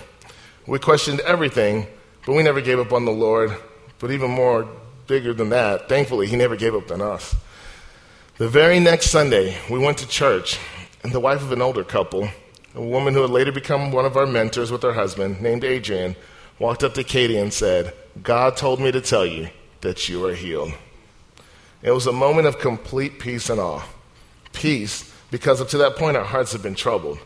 We 0.69 0.79
questioned 0.79 1.19
everything, 1.21 1.89
but 2.25 2.35
we 2.35 2.45
never 2.45 2.61
gave 2.61 2.79
up 2.79 2.93
on 2.93 3.05
the 3.05 3.11
Lord. 3.11 3.57
But 3.99 4.13
even 4.13 4.31
more 4.31 4.69
bigger 5.09 5.35
than 5.35 5.49
that, 5.49 5.89
thankfully, 5.89 6.29
He 6.29 6.37
never 6.37 6.55
gave 6.55 6.77
up 6.77 6.89
on 6.93 7.03
us. 7.03 7.35
The 8.39 8.49
very 8.49 8.79
next 8.79 9.11
Sunday, 9.11 9.59
we 9.69 9.81
went 9.81 9.99
to 9.99 10.07
church, 10.07 10.61
and 11.03 11.11
the 11.11 11.19
wife 11.19 11.43
of 11.43 11.51
an 11.51 11.61
older 11.61 11.83
couple, 11.83 12.29
a 12.77 12.81
woman 12.81 13.15
who 13.15 13.23
had 13.23 13.31
later 13.31 13.51
become 13.51 13.91
one 13.91 14.05
of 14.05 14.17
our 14.17 14.27
mentors 14.27 14.71
with 14.71 14.85
her 14.85 14.93
husband, 14.93 15.41
named 15.41 15.65
Adrian, 15.65 16.15
walked 16.61 16.85
up 16.85 16.95
to 16.95 17.03
Katie 17.03 17.39
and 17.39 17.53
said, 17.53 17.93
God 18.23 18.57
told 18.57 18.79
me 18.79 18.93
to 18.93 19.01
tell 19.01 19.27
you 19.27 19.49
that 19.81 20.09
you 20.09 20.25
are 20.27 20.35
healed. 20.35 20.73
It 21.83 21.91
was 21.91 22.07
a 22.07 22.13
moment 22.13 22.47
of 22.47 22.61
complete 22.61 23.19
peace 23.19 23.51
and 23.51 23.59
awe. 23.59 23.83
Peace, 24.53 25.13
because 25.31 25.61
up 25.61 25.69
to 25.69 25.79
that 25.79 25.97
point 25.97 26.17
our 26.17 26.25
hearts 26.25 26.53
had 26.53 26.63
been 26.63 26.75
troubled. 26.75 27.19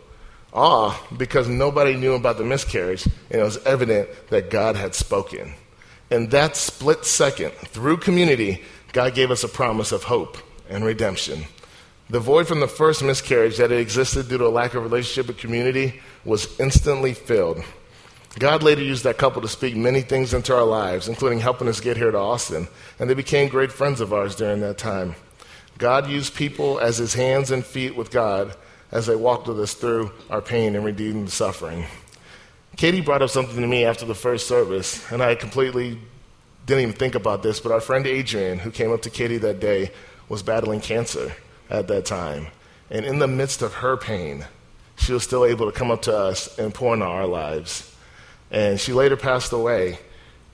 Awe, 0.52 0.96
because 1.16 1.48
nobody 1.48 1.96
knew 1.96 2.14
about 2.14 2.38
the 2.38 2.44
miscarriage, 2.44 3.04
and 3.04 3.40
it 3.40 3.44
was 3.44 3.58
evident 3.66 4.08
that 4.30 4.50
God 4.50 4.76
had 4.76 4.94
spoken. 4.94 5.52
In 6.10 6.28
that 6.28 6.56
split 6.56 7.04
second, 7.04 7.50
through 7.52 7.96
community, 7.96 8.62
God 8.92 9.14
gave 9.14 9.32
us 9.32 9.42
a 9.42 9.48
promise 9.48 9.90
of 9.90 10.04
hope 10.04 10.38
and 10.70 10.84
redemption. 10.84 11.44
The 12.08 12.20
void 12.20 12.46
from 12.46 12.60
the 12.60 12.68
first 12.68 13.02
miscarriage 13.02 13.56
that 13.56 13.70
had 13.70 13.80
existed 13.80 14.28
due 14.28 14.38
to 14.38 14.46
a 14.46 14.48
lack 14.48 14.74
of 14.74 14.84
relationship 14.84 15.28
and 15.28 15.38
community 15.38 16.00
was 16.24 16.60
instantly 16.60 17.14
filled. 17.14 17.64
God 18.38 18.64
later 18.64 18.82
used 18.82 19.04
that 19.04 19.18
couple 19.18 19.42
to 19.42 19.48
speak 19.48 19.76
many 19.76 20.00
things 20.00 20.34
into 20.34 20.54
our 20.54 20.64
lives, 20.64 21.08
including 21.08 21.38
helping 21.38 21.68
us 21.68 21.80
get 21.80 21.96
here 21.96 22.10
to 22.10 22.18
Austin, 22.18 22.66
and 22.98 23.08
they 23.08 23.14
became 23.14 23.48
great 23.48 23.70
friends 23.70 24.00
of 24.00 24.12
ours 24.12 24.34
during 24.34 24.60
that 24.60 24.78
time. 24.78 25.14
God 25.78 26.08
used 26.08 26.34
people 26.34 26.78
as 26.80 26.98
his 26.98 27.14
hands 27.14 27.50
and 27.50 27.64
feet 27.64 27.96
with 27.96 28.10
God 28.10 28.56
as 28.90 29.06
they 29.06 29.16
walked 29.16 29.46
with 29.46 29.60
us 29.60 29.74
through 29.74 30.10
our 30.30 30.40
pain 30.40 30.74
and 30.74 30.84
redeemed 30.84 31.28
the 31.28 31.32
suffering. 31.32 31.84
Katie 32.76 33.00
brought 33.00 33.22
up 33.22 33.30
something 33.30 33.60
to 33.60 33.66
me 33.66 33.84
after 33.84 34.04
the 34.04 34.14
first 34.14 34.48
service, 34.48 35.10
and 35.12 35.22
I 35.22 35.36
completely 35.36 35.98
didn't 36.66 36.82
even 36.82 36.94
think 36.94 37.14
about 37.14 37.42
this, 37.42 37.60
but 37.60 37.70
our 37.70 37.80
friend 37.80 38.06
Adrian, 38.06 38.58
who 38.58 38.70
came 38.70 38.92
up 38.92 39.02
to 39.02 39.10
Katie 39.10 39.38
that 39.38 39.60
day, 39.60 39.92
was 40.28 40.42
battling 40.42 40.80
cancer 40.80 41.32
at 41.70 41.86
that 41.88 42.04
time. 42.04 42.48
And 42.90 43.04
in 43.04 43.20
the 43.20 43.28
midst 43.28 43.62
of 43.62 43.74
her 43.74 43.96
pain, 43.96 44.46
she 44.96 45.12
was 45.12 45.22
still 45.22 45.44
able 45.44 45.70
to 45.70 45.76
come 45.76 45.90
up 45.90 46.02
to 46.02 46.16
us 46.16 46.58
and 46.58 46.74
pour 46.74 46.94
into 46.94 47.06
our 47.06 47.26
lives. 47.26 47.93
And 48.54 48.78
she 48.78 48.92
later 48.92 49.16
passed 49.16 49.52
away, 49.52 49.99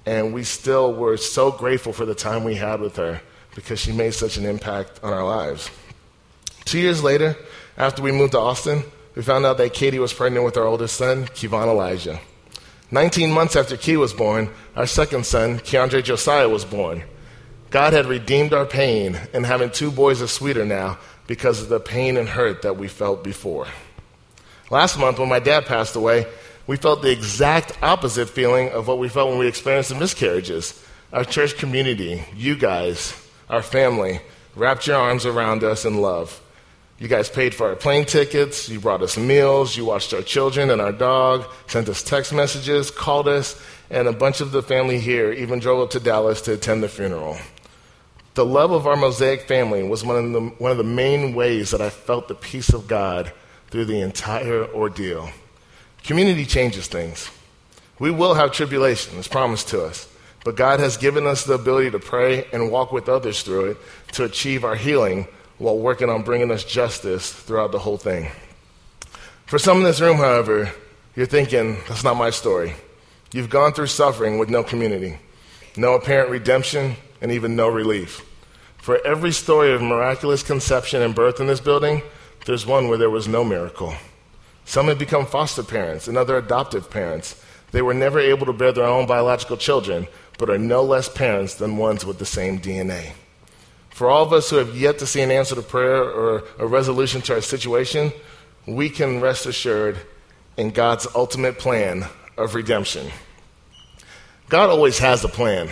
and 0.07 0.33
we 0.33 0.43
still 0.43 0.95
were 0.95 1.19
so 1.19 1.53
grateful 1.53 1.93
for 1.93 2.07
the 2.07 2.15
time 2.15 2.45
we 2.45 2.55
had 2.55 2.81
with 2.81 2.97
her 2.97 3.21
because 3.55 3.79
she 3.79 3.93
made 3.93 4.15
such 4.15 4.39
an 4.39 4.47
impact 4.47 5.01
on 5.03 5.13
our 5.13 5.23
lives. 5.23 5.71
Two 6.65 6.79
years 6.79 7.05
later, 7.05 7.37
after 7.77 8.01
we 8.01 8.11
moved 8.11 8.33
to 8.33 8.39
Austin, 8.39 8.85
we 9.15 9.21
found 9.21 9.45
out 9.45 9.59
that 9.59 9.75
Katie 9.75 9.99
was 9.99 10.15
pregnant 10.15 10.47
with 10.47 10.57
our 10.57 10.65
oldest 10.65 10.97
son, 10.97 11.27
Kevon 11.27 11.67
Elijah. 11.67 12.19
19 12.91 13.31
months 13.31 13.55
after 13.55 13.77
Key 13.77 13.99
was 13.99 14.15
born, 14.15 14.49
our 14.77 14.87
second 14.87 15.27
son, 15.27 15.59
Keandre 15.59 16.03
Josiah, 16.03 16.49
was 16.49 16.65
born. 16.65 17.03
God 17.69 17.93
had 17.93 18.07
redeemed 18.07 18.55
our 18.55 18.65
pain, 18.65 19.21
and 19.35 19.45
having 19.45 19.69
two 19.69 19.91
boys 19.91 20.23
is 20.23 20.31
sweeter 20.31 20.65
now 20.65 20.99
because 21.27 21.61
of 21.61 21.69
the 21.69 21.79
pain 21.79 22.17
and 22.17 22.31
hurt 22.31 22.63
that 22.63 22.79
we 22.79 22.89
felt 22.89 23.23
before. 23.23 23.67
Last 24.71 24.99
month, 24.99 25.19
when 25.19 25.29
my 25.29 25.39
dad 25.39 25.67
passed 25.67 25.97
away, 25.97 26.27
we 26.71 26.77
felt 26.77 27.03
the 27.03 27.11
exact 27.11 27.77
opposite 27.83 28.31
feeling 28.31 28.69
of 28.69 28.87
what 28.87 29.01
we 29.01 29.09
felt 29.09 29.29
when 29.29 29.41
we 29.41 29.49
experienced 29.49 29.89
the 29.89 29.97
miscarriages. 29.97 30.81
Our 31.13 31.25
church 31.25 31.57
community, 31.57 32.23
you 32.33 32.55
guys, 32.55 33.13
our 33.49 33.61
family, 33.61 34.21
wrapped 34.55 34.87
your 34.87 34.97
arms 34.97 35.27
around 35.27 35.65
us 35.65 35.85
in 35.85 36.01
love. 36.01 36.41
You 37.01 37.09
guys 37.09 37.29
paid 37.29 37.57
for 37.57 37.71
our 37.71 37.75
plane 37.75 38.05
tickets, 38.05 38.69
you 38.69 38.79
brought 38.79 39.03
us 39.03 39.19
meals, 39.19 39.77
you 39.77 39.85
watched 39.85 40.15
our 40.15 40.23
children 40.23 40.71
and 40.71 40.81
our 40.81 40.93
dog, 40.93 41.45
sent 41.67 41.89
us 41.89 42.05
text 42.05 42.33
messages, 42.33 42.93
called 42.93 43.27
us, 43.27 43.61
and 43.91 44.07
a 44.07 44.13
bunch 44.13 44.41
of 44.41 44.53
the 44.53 44.63
family 44.63 45.01
here 45.01 45.33
even 45.33 45.59
drove 45.59 45.81
up 45.81 45.91
to 45.91 45.99
Dallas 45.99 46.41
to 46.43 46.53
attend 46.53 46.85
the 46.85 46.89
funeral. 46.89 47.37
The 48.35 48.47
love 48.47 48.71
of 48.71 48.87
our 48.87 48.95
Mosaic 48.95 49.49
family 49.49 49.83
was 49.83 50.05
one 50.05 50.25
of, 50.25 50.33
the, 50.33 50.41
one 50.59 50.71
of 50.71 50.79
the 50.79 50.85
main 50.85 51.35
ways 51.35 51.73
that 51.73 51.81
I 51.81 51.91
felt 51.91 52.29
the 52.29 52.37
peace 52.37 52.73
of 52.73 52.87
God 52.87 53.33
through 53.71 53.87
the 53.87 54.03
entire 54.03 54.67
ordeal. 54.67 55.31
Community 56.05 56.45
changes 56.45 56.87
things. 56.87 57.31
We 57.99 58.11
will 58.11 58.35
have 58.35 58.53
tribulation, 58.53 59.19
it's 59.19 59.29
promised 59.29 59.69
to 59.69 59.85
us. 59.85 60.09
But 60.45 60.57
God 60.57 60.81
has 60.81 60.97
given 60.97 61.27
us 61.27 61.45
the 61.45 61.55
ability 61.55 61.91
to 61.91 61.99
pray 61.99 62.47
and 62.53 62.73
walk 62.73 62.93
with 62.93 63.09
others 63.09 63.43
through 63.43 63.73
it 63.73 63.77
to 64.13 64.25
achieve 64.25 64.65
our 64.65 64.75
healing 64.75 65.29
while 65.59 65.79
working 65.79 66.09
on 66.09 66.23
bringing 66.23 66.51
us 66.51 66.65
justice 66.65 67.31
throughout 67.31 67.73
the 67.73 67.79
whole 67.79 67.99
thing. 67.99 68.31
For 69.45 69.59
some 69.59 69.79
in 69.79 69.85
this 69.85 70.01
room, 70.01 70.17
however, 70.17 70.73
you're 71.15 71.27
thinking, 71.27 71.77
that's 71.89 72.05
not 72.05 72.17
my 72.17 72.31
story. 72.31 72.75
You've 73.33 73.51
gone 73.51 73.73
through 73.73 73.89
suffering 73.89 74.39
with 74.39 74.49
no 74.49 74.63
community, 74.63 75.19
no 75.77 75.95
apparent 75.95 76.31
redemption, 76.31 76.97
and 77.21 77.31
even 77.31 77.55
no 77.55 77.69
relief. 77.69 78.27
For 78.79 78.99
every 79.07 79.33
story 79.33 79.75
of 79.75 79.83
miraculous 79.83 80.43
conception 80.43 81.03
and 81.03 81.15
birth 81.15 81.39
in 81.39 81.47
this 81.47 81.61
building, 81.61 82.01
there's 82.47 82.65
one 82.65 82.89
where 82.89 82.97
there 82.97 83.11
was 83.11 83.29
no 83.29 83.45
miracle. 83.45 83.95
Some 84.71 84.87
have 84.87 85.01
become 85.01 85.27
foster 85.27 85.65
parents 85.65 86.07
and 86.07 86.17
other 86.17 86.37
adoptive 86.37 86.91
parents. 86.91 87.35
They 87.73 87.83
were 87.83 87.93
never 87.93 88.21
able 88.21 88.47
to 88.47 88.53
bear 88.53 88.71
their 88.71 88.85
own 88.85 89.05
biological 89.05 89.57
children, 89.57 90.07
but 90.39 90.49
are 90.49 90.59
no 90.59 90.85
less 90.85 91.09
parents 91.09 91.57
than 91.57 91.77
ones 91.77 92.07
with 92.07 92.21
the 92.21 92.25
same 92.25 92.61
DNA. 92.61 93.15
For 93.89 94.09
all 94.09 94.23
of 94.23 94.33
us 94.33 94.49
who 94.49 94.59
have 94.59 94.77
yet 94.77 95.01
to 95.01 95.09
see 95.09 95.23
an 95.23 95.33
answer 95.33 95.57
to 95.57 95.63
prayer 95.63 96.05
or 96.05 96.45
a 96.61 96.69
resolution 96.69 97.21
to 97.23 97.35
our 97.35 97.41
situation, 97.41 98.13
we 98.65 98.89
can 98.89 99.21
rest 99.21 99.45
assured 99.45 99.99
in 100.57 100.71
God's 100.71 101.09
ultimate 101.17 101.59
plan 101.59 102.05
of 102.39 102.55
redemption. 102.55 103.11
God 104.51 104.71
always 104.71 105.01
has 105.01 105.25
a 105.25 105.29
plan. 105.29 105.69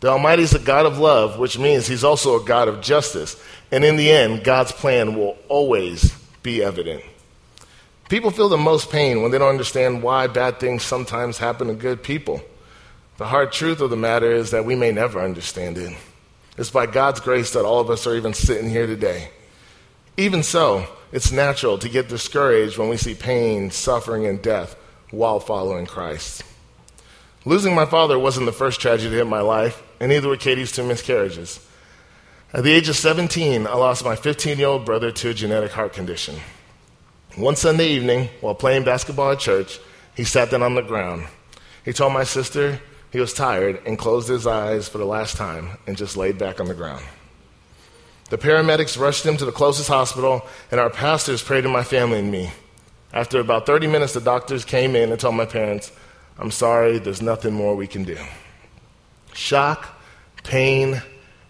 The 0.00 0.08
Almighty 0.08 0.44
is 0.44 0.54
a 0.54 0.58
God 0.58 0.86
of 0.86 0.96
love, 0.96 1.38
which 1.38 1.58
means 1.58 1.86
He's 1.86 2.02
also 2.02 2.40
a 2.40 2.44
God 2.46 2.68
of 2.68 2.80
justice. 2.80 3.36
And 3.70 3.84
in 3.84 3.96
the 3.96 4.10
end, 4.10 4.42
God's 4.42 4.72
plan 4.72 5.16
will 5.16 5.36
always 5.50 6.14
be 6.42 6.62
evident. 6.62 7.04
People 8.12 8.30
feel 8.30 8.50
the 8.50 8.58
most 8.58 8.90
pain 8.90 9.22
when 9.22 9.30
they 9.30 9.38
don't 9.38 9.48
understand 9.48 10.02
why 10.02 10.26
bad 10.26 10.60
things 10.60 10.82
sometimes 10.82 11.38
happen 11.38 11.68
to 11.68 11.72
good 11.72 12.02
people. 12.02 12.42
The 13.16 13.24
hard 13.24 13.52
truth 13.52 13.80
of 13.80 13.88
the 13.88 13.96
matter 13.96 14.30
is 14.30 14.50
that 14.50 14.66
we 14.66 14.74
may 14.74 14.92
never 14.92 15.18
understand 15.18 15.78
it. 15.78 15.96
It's 16.58 16.68
by 16.68 16.84
God's 16.84 17.20
grace 17.20 17.54
that 17.54 17.64
all 17.64 17.80
of 17.80 17.88
us 17.88 18.06
are 18.06 18.14
even 18.14 18.34
sitting 18.34 18.68
here 18.68 18.86
today. 18.86 19.30
Even 20.18 20.42
so, 20.42 20.86
it's 21.10 21.32
natural 21.32 21.78
to 21.78 21.88
get 21.88 22.10
discouraged 22.10 22.76
when 22.76 22.90
we 22.90 22.98
see 22.98 23.14
pain, 23.14 23.70
suffering, 23.70 24.26
and 24.26 24.42
death 24.42 24.76
while 25.10 25.40
following 25.40 25.86
Christ. 25.86 26.42
Losing 27.46 27.74
my 27.74 27.86
father 27.86 28.18
wasn't 28.18 28.44
the 28.44 28.52
first 28.52 28.78
tragedy 28.78 29.20
in 29.20 29.28
my 29.30 29.40
life, 29.40 29.82
and 30.00 30.10
neither 30.10 30.28
were 30.28 30.36
Katie's 30.36 30.70
two 30.72 30.86
miscarriages. 30.86 31.66
At 32.52 32.62
the 32.62 32.72
age 32.72 32.90
of 32.90 32.96
17, 32.96 33.66
I 33.66 33.72
lost 33.72 34.04
my 34.04 34.16
15 34.16 34.58
year 34.58 34.68
old 34.68 34.84
brother 34.84 35.10
to 35.10 35.30
a 35.30 35.32
genetic 35.32 35.70
heart 35.70 35.94
condition. 35.94 36.34
One 37.36 37.56
Sunday 37.56 37.88
evening, 37.88 38.28
while 38.42 38.54
playing 38.54 38.84
basketball 38.84 39.32
at 39.32 39.38
church, 39.38 39.80
he 40.14 40.22
sat 40.22 40.50
down 40.50 40.62
on 40.62 40.74
the 40.74 40.82
ground. 40.82 41.26
He 41.82 41.94
told 41.94 42.12
my 42.12 42.24
sister 42.24 42.78
he 43.10 43.20
was 43.20 43.32
tired 43.32 43.80
and 43.86 43.98
closed 43.98 44.28
his 44.28 44.46
eyes 44.46 44.86
for 44.86 44.98
the 44.98 45.06
last 45.06 45.36
time 45.38 45.78
and 45.86 45.96
just 45.96 46.14
laid 46.14 46.36
back 46.36 46.60
on 46.60 46.68
the 46.68 46.74
ground. 46.74 47.02
The 48.28 48.36
paramedics 48.36 49.00
rushed 49.00 49.24
him 49.24 49.38
to 49.38 49.46
the 49.46 49.52
closest 49.52 49.88
hospital, 49.88 50.46
and 50.70 50.78
our 50.78 50.90
pastors 50.90 51.42
prayed 51.42 51.64
in 51.64 51.72
my 51.72 51.82
family 51.82 52.18
and 52.18 52.30
me. 52.30 52.50
After 53.14 53.40
about 53.40 53.64
30 53.64 53.86
minutes, 53.86 54.12
the 54.12 54.20
doctors 54.20 54.66
came 54.66 54.94
in 54.94 55.10
and 55.10 55.18
told 55.18 55.34
my 55.34 55.46
parents, 55.46 55.90
I'm 56.38 56.50
sorry, 56.50 56.98
there's 56.98 57.22
nothing 57.22 57.54
more 57.54 57.74
we 57.74 57.86
can 57.86 58.04
do. 58.04 58.18
Shock, 59.32 59.88
pain, 60.44 61.00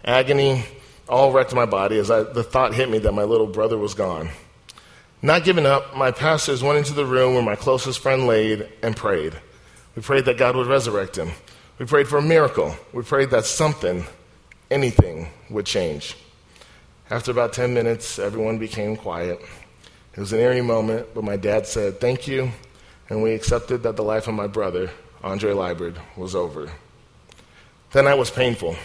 agony 0.05 0.63
all 1.09 1.33
wrecked 1.33 1.53
my 1.53 1.65
body 1.65 1.99
as 1.99 2.09
I, 2.09 2.23
the 2.23 2.43
thought 2.43 2.73
hit 2.73 2.89
me 2.89 2.99
that 2.99 3.11
my 3.11 3.23
little 3.23 3.47
brother 3.47 3.77
was 3.77 3.93
gone. 3.93 4.29
Not 5.25 5.45
giving 5.45 5.65
up, 5.65 5.95
my 5.95 6.11
pastors 6.11 6.61
went 6.61 6.79
into 6.79 6.91
the 6.93 7.05
room 7.05 7.33
where 7.33 7.41
my 7.41 7.55
closest 7.55 7.99
friend 7.99 8.27
laid 8.27 8.67
and 8.83 8.93
prayed. 8.93 9.33
We 9.95 10.01
prayed 10.01 10.25
that 10.25 10.37
God 10.37 10.57
would 10.57 10.67
resurrect 10.67 11.17
him. 11.17 11.31
We 11.79 11.85
prayed 11.85 12.09
for 12.09 12.17
a 12.17 12.21
miracle. 12.21 12.75
We 12.91 13.03
prayed 13.03 13.29
that 13.29 13.45
something, 13.45 14.05
anything, 14.69 15.29
would 15.49 15.65
change. 15.65 16.17
After 17.09 17.31
about 17.31 17.53
10 17.53 17.73
minutes, 17.73 18.19
everyone 18.19 18.57
became 18.57 18.97
quiet. 18.97 19.39
It 20.13 20.19
was 20.19 20.33
an 20.33 20.41
eerie 20.41 20.61
moment, 20.61 21.07
but 21.15 21.23
my 21.23 21.37
dad 21.37 21.67
said, 21.67 22.01
Thank 22.01 22.27
you, 22.27 22.51
and 23.09 23.23
we 23.23 23.31
accepted 23.31 23.83
that 23.83 23.95
the 23.95 24.03
life 24.03 24.27
of 24.27 24.33
my 24.33 24.47
brother, 24.47 24.91
Andre 25.23 25.53
Liebert, 25.53 25.95
was 26.17 26.35
over. 26.35 26.69
That 27.93 28.03
night 28.03 28.15
was 28.15 28.29
painful. 28.29 28.75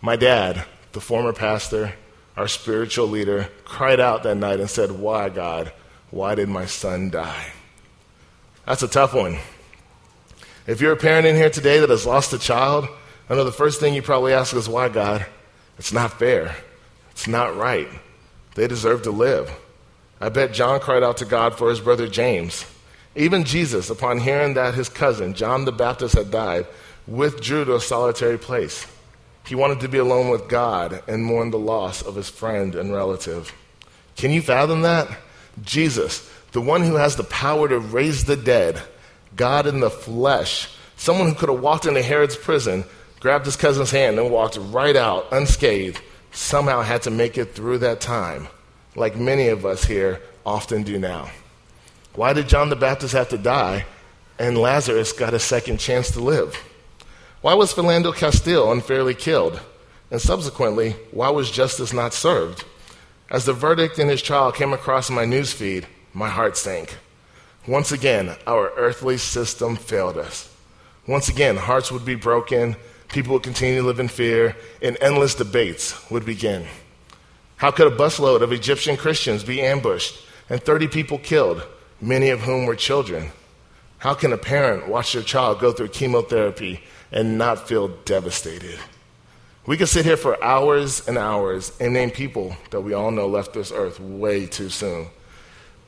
My 0.00 0.16
dad, 0.16 0.64
the 0.90 1.00
former 1.00 1.32
pastor, 1.32 1.92
our 2.36 2.48
spiritual 2.48 3.06
leader, 3.06 3.48
cried 3.64 4.00
out 4.00 4.22
that 4.22 4.36
night 4.36 4.60
and 4.60 4.68
said, 4.68 4.92
Why, 4.92 5.28
God? 5.28 5.72
Why 6.10 6.34
did 6.34 6.48
my 6.48 6.66
son 6.66 7.10
die? 7.10 7.52
That's 8.66 8.82
a 8.82 8.88
tough 8.88 9.14
one. 9.14 9.38
If 10.66 10.80
you're 10.80 10.92
a 10.92 10.96
parent 10.96 11.26
in 11.26 11.36
here 11.36 11.50
today 11.50 11.80
that 11.80 11.90
has 11.90 12.06
lost 12.06 12.32
a 12.32 12.38
child, 12.38 12.88
I 13.28 13.34
know 13.34 13.44
the 13.44 13.52
first 13.52 13.80
thing 13.80 13.94
you 13.94 14.02
probably 14.02 14.32
ask 14.32 14.54
is, 14.54 14.68
Why, 14.68 14.88
God? 14.88 15.24
It's 15.78 15.92
not 15.92 16.18
fair. 16.18 16.56
It's 17.10 17.28
not 17.28 17.56
right. 17.56 17.88
They 18.54 18.66
deserve 18.66 19.02
to 19.02 19.10
live. 19.10 19.50
I 20.20 20.28
bet 20.28 20.52
John 20.52 20.80
cried 20.80 21.02
out 21.02 21.18
to 21.18 21.24
God 21.24 21.56
for 21.56 21.68
his 21.70 21.80
brother 21.80 22.08
James. 22.08 22.64
Even 23.14 23.44
Jesus, 23.44 23.88
upon 23.88 24.18
hearing 24.20 24.54
that 24.54 24.74
his 24.74 24.88
cousin, 24.88 25.34
John 25.34 25.64
the 25.64 25.72
Baptist, 25.72 26.14
had 26.14 26.30
died, 26.30 26.66
withdrew 27.06 27.64
to 27.64 27.76
a 27.76 27.80
solitary 27.80 28.38
place. 28.38 28.86
He 29.46 29.54
wanted 29.54 29.80
to 29.80 29.88
be 29.88 29.98
alone 29.98 30.28
with 30.28 30.48
God 30.48 31.02
and 31.06 31.24
mourn 31.24 31.50
the 31.50 31.58
loss 31.58 32.02
of 32.02 32.16
his 32.16 32.28
friend 32.28 32.74
and 32.74 32.92
relative. 32.92 33.52
Can 34.16 34.32
you 34.32 34.42
fathom 34.42 34.82
that? 34.82 35.08
Jesus, 35.62 36.28
the 36.52 36.60
one 36.60 36.82
who 36.82 36.96
has 36.96 37.16
the 37.16 37.24
power 37.24 37.68
to 37.68 37.78
raise 37.78 38.24
the 38.24 38.36
dead, 38.36 38.82
God 39.36 39.66
in 39.66 39.80
the 39.80 39.90
flesh, 39.90 40.68
someone 40.96 41.28
who 41.28 41.34
could 41.34 41.48
have 41.48 41.60
walked 41.60 41.86
into 41.86 42.02
Herod's 42.02 42.36
prison, 42.36 42.84
grabbed 43.20 43.46
his 43.46 43.56
cousin's 43.56 43.90
hand, 43.90 44.18
and 44.18 44.30
walked 44.30 44.56
right 44.56 44.96
out 44.96 45.26
unscathed, 45.32 46.00
somehow 46.32 46.82
had 46.82 47.02
to 47.02 47.10
make 47.10 47.38
it 47.38 47.54
through 47.54 47.78
that 47.78 48.00
time, 48.00 48.48
like 48.94 49.16
many 49.16 49.48
of 49.48 49.64
us 49.64 49.84
here 49.84 50.20
often 50.44 50.82
do 50.82 50.98
now. 50.98 51.30
Why 52.14 52.32
did 52.32 52.48
John 52.48 52.70
the 52.70 52.76
Baptist 52.76 53.12
have 53.12 53.28
to 53.28 53.38
die 53.38 53.84
and 54.38 54.58
Lazarus 54.58 55.12
got 55.12 55.34
a 55.34 55.38
second 55.38 55.78
chance 55.78 56.10
to 56.12 56.20
live? 56.20 56.56
Why 57.42 57.54
was 57.54 57.72
Philando 57.72 58.14
Castile 58.14 58.72
unfairly 58.72 59.14
killed? 59.14 59.60
And 60.10 60.20
subsequently, 60.20 60.96
why 61.10 61.28
was 61.30 61.50
justice 61.50 61.92
not 61.92 62.14
served? 62.14 62.64
As 63.30 63.44
the 63.44 63.52
verdict 63.52 63.98
in 63.98 64.08
his 64.08 64.22
trial 64.22 64.52
came 64.52 64.72
across 64.72 65.10
my 65.10 65.24
newsfeed, 65.24 65.84
my 66.14 66.28
heart 66.28 66.56
sank. 66.56 66.96
Once 67.66 67.92
again, 67.92 68.36
our 68.46 68.72
earthly 68.76 69.18
system 69.18 69.76
failed 69.76 70.16
us. 70.16 70.48
Once 71.06 71.28
again, 71.28 71.56
hearts 71.56 71.92
would 71.92 72.04
be 72.04 72.14
broken, 72.14 72.74
people 73.08 73.34
would 73.34 73.42
continue 73.42 73.80
to 73.80 73.86
live 73.86 74.00
in 74.00 74.08
fear, 74.08 74.56
and 74.80 74.96
endless 75.00 75.34
debates 75.34 75.94
would 76.10 76.24
begin. 76.24 76.66
How 77.56 77.70
could 77.70 77.92
a 77.92 77.96
busload 77.96 78.42
of 78.42 78.52
Egyptian 78.52 78.96
Christians 78.96 79.44
be 79.44 79.60
ambushed 79.60 80.24
and 80.48 80.62
30 80.62 80.88
people 80.88 81.18
killed, 81.18 81.66
many 82.00 82.30
of 82.30 82.40
whom 82.40 82.64
were 82.66 82.76
children? 82.76 83.30
How 83.98 84.14
can 84.14 84.32
a 84.32 84.38
parent 84.38 84.88
watch 84.88 85.12
their 85.12 85.22
child 85.22 85.60
go 85.60 85.72
through 85.72 85.88
chemotherapy 85.88 86.82
and 87.12 87.38
not 87.38 87.68
feel 87.68 87.88
devastated. 88.04 88.78
We 89.66 89.76
could 89.76 89.88
sit 89.88 90.04
here 90.04 90.16
for 90.16 90.42
hours 90.42 91.06
and 91.08 91.18
hours 91.18 91.72
and 91.80 91.92
name 91.92 92.10
people 92.10 92.56
that 92.70 92.82
we 92.82 92.92
all 92.92 93.10
know 93.10 93.26
left 93.26 93.52
this 93.52 93.72
earth 93.72 93.98
way 93.98 94.46
too 94.46 94.68
soon. 94.68 95.08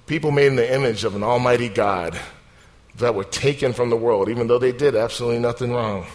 People 0.06 0.30
made 0.30 0.48
in 0.48 0.56
the 0.56 0.74
image 0.74 1.04
of 1.04 1.14
an 1.14 1.22
almighty 1.22 1.68
God 1.68 2.18
that 2.96 3.14
were 3.14 3.24
taken 3.24 3.72
from 3.72 3.90
the 3.90 3.96
world, 3.96 4.28
even 4.28 4.48
though 4.48 4.58
they 4.58 4.72
did 4.72 4.96
absolutely 4.96 5.38
nothing 5.38 5.72
wrong. 5.72 6.06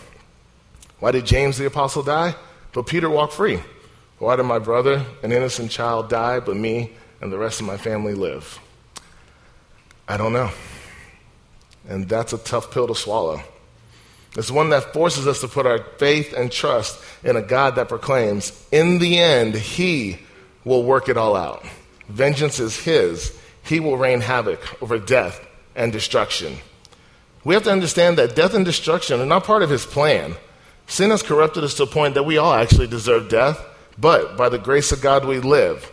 Why 0.99 1.11
did 1.11 1.25
James 1.25 1.57
the 1.57 1.65
apostle 1.65 2.03
die? 2.03 2.35
But 2.73 2.87
Peter 2.87 3.09
walked 3.09 3.33
free. 3.33 3.59
Why 4.19 4.35
did 4.35 4.43
my 4.43 4.59
brother, 4.59 5.05
an 5.21 5.31
innocent 5.31 5.71
child, 5.71 6.09
die, 6.09 6.39
but 6.39 6.57
me 6.57 6.91
and 7.21 7.31
the 7.31 7.37
rest 7.37 7.61
of 7.61 7.67
my 7.67 7.77
family 7.77 8.13
live? 8.13 8.59
I 10.07 10.17
don't 10.17 10.33
know. 10.33 10.49
And 11.87 12.09
that's 12.09 12.33
a 12.33 12.37
tough 12.37 12.71
pill 12.71 12.87
to 12.87 12.95
swallow. 12.95 13.41
It's 14.35 14.49
one 14.49 14.69
that 14.69 14.93
forces 14.93 15.27
us 15.27 15.41
to 15.41 15.47
put 15.47 15.67
our 15.67 15.83
faith 15.97 16.33
and 16.33 16.51
trust 16.51 16.99
in 17.23 17.35
a 17.35 17.41
God 17.41 17.75
that 17.75 17.89
proclaims, 17.89 18.51
in 18.71 18.97
the 18.97 19.19
end, 19.19 19.53
He 19.55 20.19
will 20.65 20.83
work 20.83 21.07
it 21.07 21.17
all 21.17 21.35
out. 21.35 21.63
Vengeance 22.09 22.59
is 22.59 22.79
His. 22.79 23.37
He 23.63 23.79
will 23.79 23.97
rain 23.97 24.21
havoc 24.21 24.81
over 24.81 24.97
death 24.97 25.45
and 25.75 25.91
destruction. 25.91 26.57
We 27.43 27.53
have 27.53 27.63
to 27.63 27.71
understand 27.71 28.17
that 28.17 28.35
death 28.35 28.53
and 28.53 28.65
destruction 28.65 29.21
are 29.21 29.25
not 29.25 29.43
part 29.43 29.63
of 29.63 29.69
His 29.69 29.85
plan. 29.85 30.35
Sin 30.87 31.11
has 31.11 31.21
corrupted 31.21 31.63
us 31.63 31.75
to 31.75 31.83
a 31.83 31.87
point 31.87 32.15
that 32.15 32.23
we 32.23 32.37
all 32.37 32.53
actually 32.53 32.87
deserve 32.87 33.29
death, 33.29 33.63
but 33.97 34.35
by 34.35 34.49
the 34.49 34.57
grace 34.57 34.91
of 34.91 35.01
God 35.01 35.25
we 35.25 35.39
live. 35.39 35.91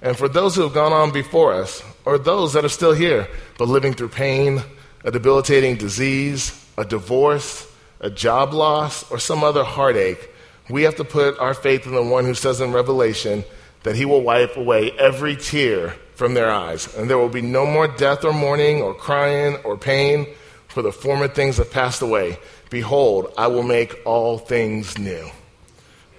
And 0.00 0.16
for 0.16 0.28
those 0.28 0.56
who 0.56 0.62
have 0.62 0.74
gone 0.74 0.92
on 0.92 1.12
before 1.12 1.52
us, 1.52 1.82
or 2.04 2.18
those 2.18 2.54
that 2.54 2.64
are 2.64 2.70
still 2.70 2.92
here, 2.92 3.28
but 3.58 3.68
living 3.68 3.92
through 3.92 4.08
pain, 4.08 4.62
a 5.04 5.10
debilitating 5.10 5.76
disease, 5.76 6.58
a 6.76 6.84
divorce, 6.84 7.71
a 8.02 8.10
job 8.10 8.52
loss, 8.52 9.10
or 9.10 9.18
some 9.18 9.42
other 9.42 9.64
heartache, 9.64 10.30
we 10.68 10.82
have 10.82 10.96
to 10.96 11.04
put 11.04 11.38
our 11.38 11.54
faith 11.54 11.86
in 11.86 11.94
the 11.94 12.02
one 12.02 12.24
who 12.24 12.34
says 12.34 12.60
in 12.60 12.72
Revelation 12.72 13.44
that 13.84 13.96
he 13.96 14.04
will 14.04 14.22
wipe 14.22 14.56
away 14.56 14.92
every 14.92 15.36
tear 15.36 15.94
from 16.14 16.34
their 16.34 16.50
eyes, 16.50 16.94
and 16.96 17.08
there 17.08 17.18
will 17.18 17.28
be 17.28 17.42
no 17.42 17.64
more 17.64 17.88
death 17.88 18.24
or 18.24 18.32
mourning 18.32 18.82
or 18.82 18.94
crying 18.94 19.56
or 19.64 19.76
pain, 19.76 20.26
for 20.68 20.82
the 20.82 20.92
former 20.92 21.28
things 21.28 21.56
have 21.56 21.70
passed 21.70 22.02
away. 22.02 22.38
Behold, 22.70 23.32
I 23.36 23.48
will 23.48 23.62
make 23.62 24.00
all 24.04 24.38
things 24.38 24.98
new. 24.98 25.28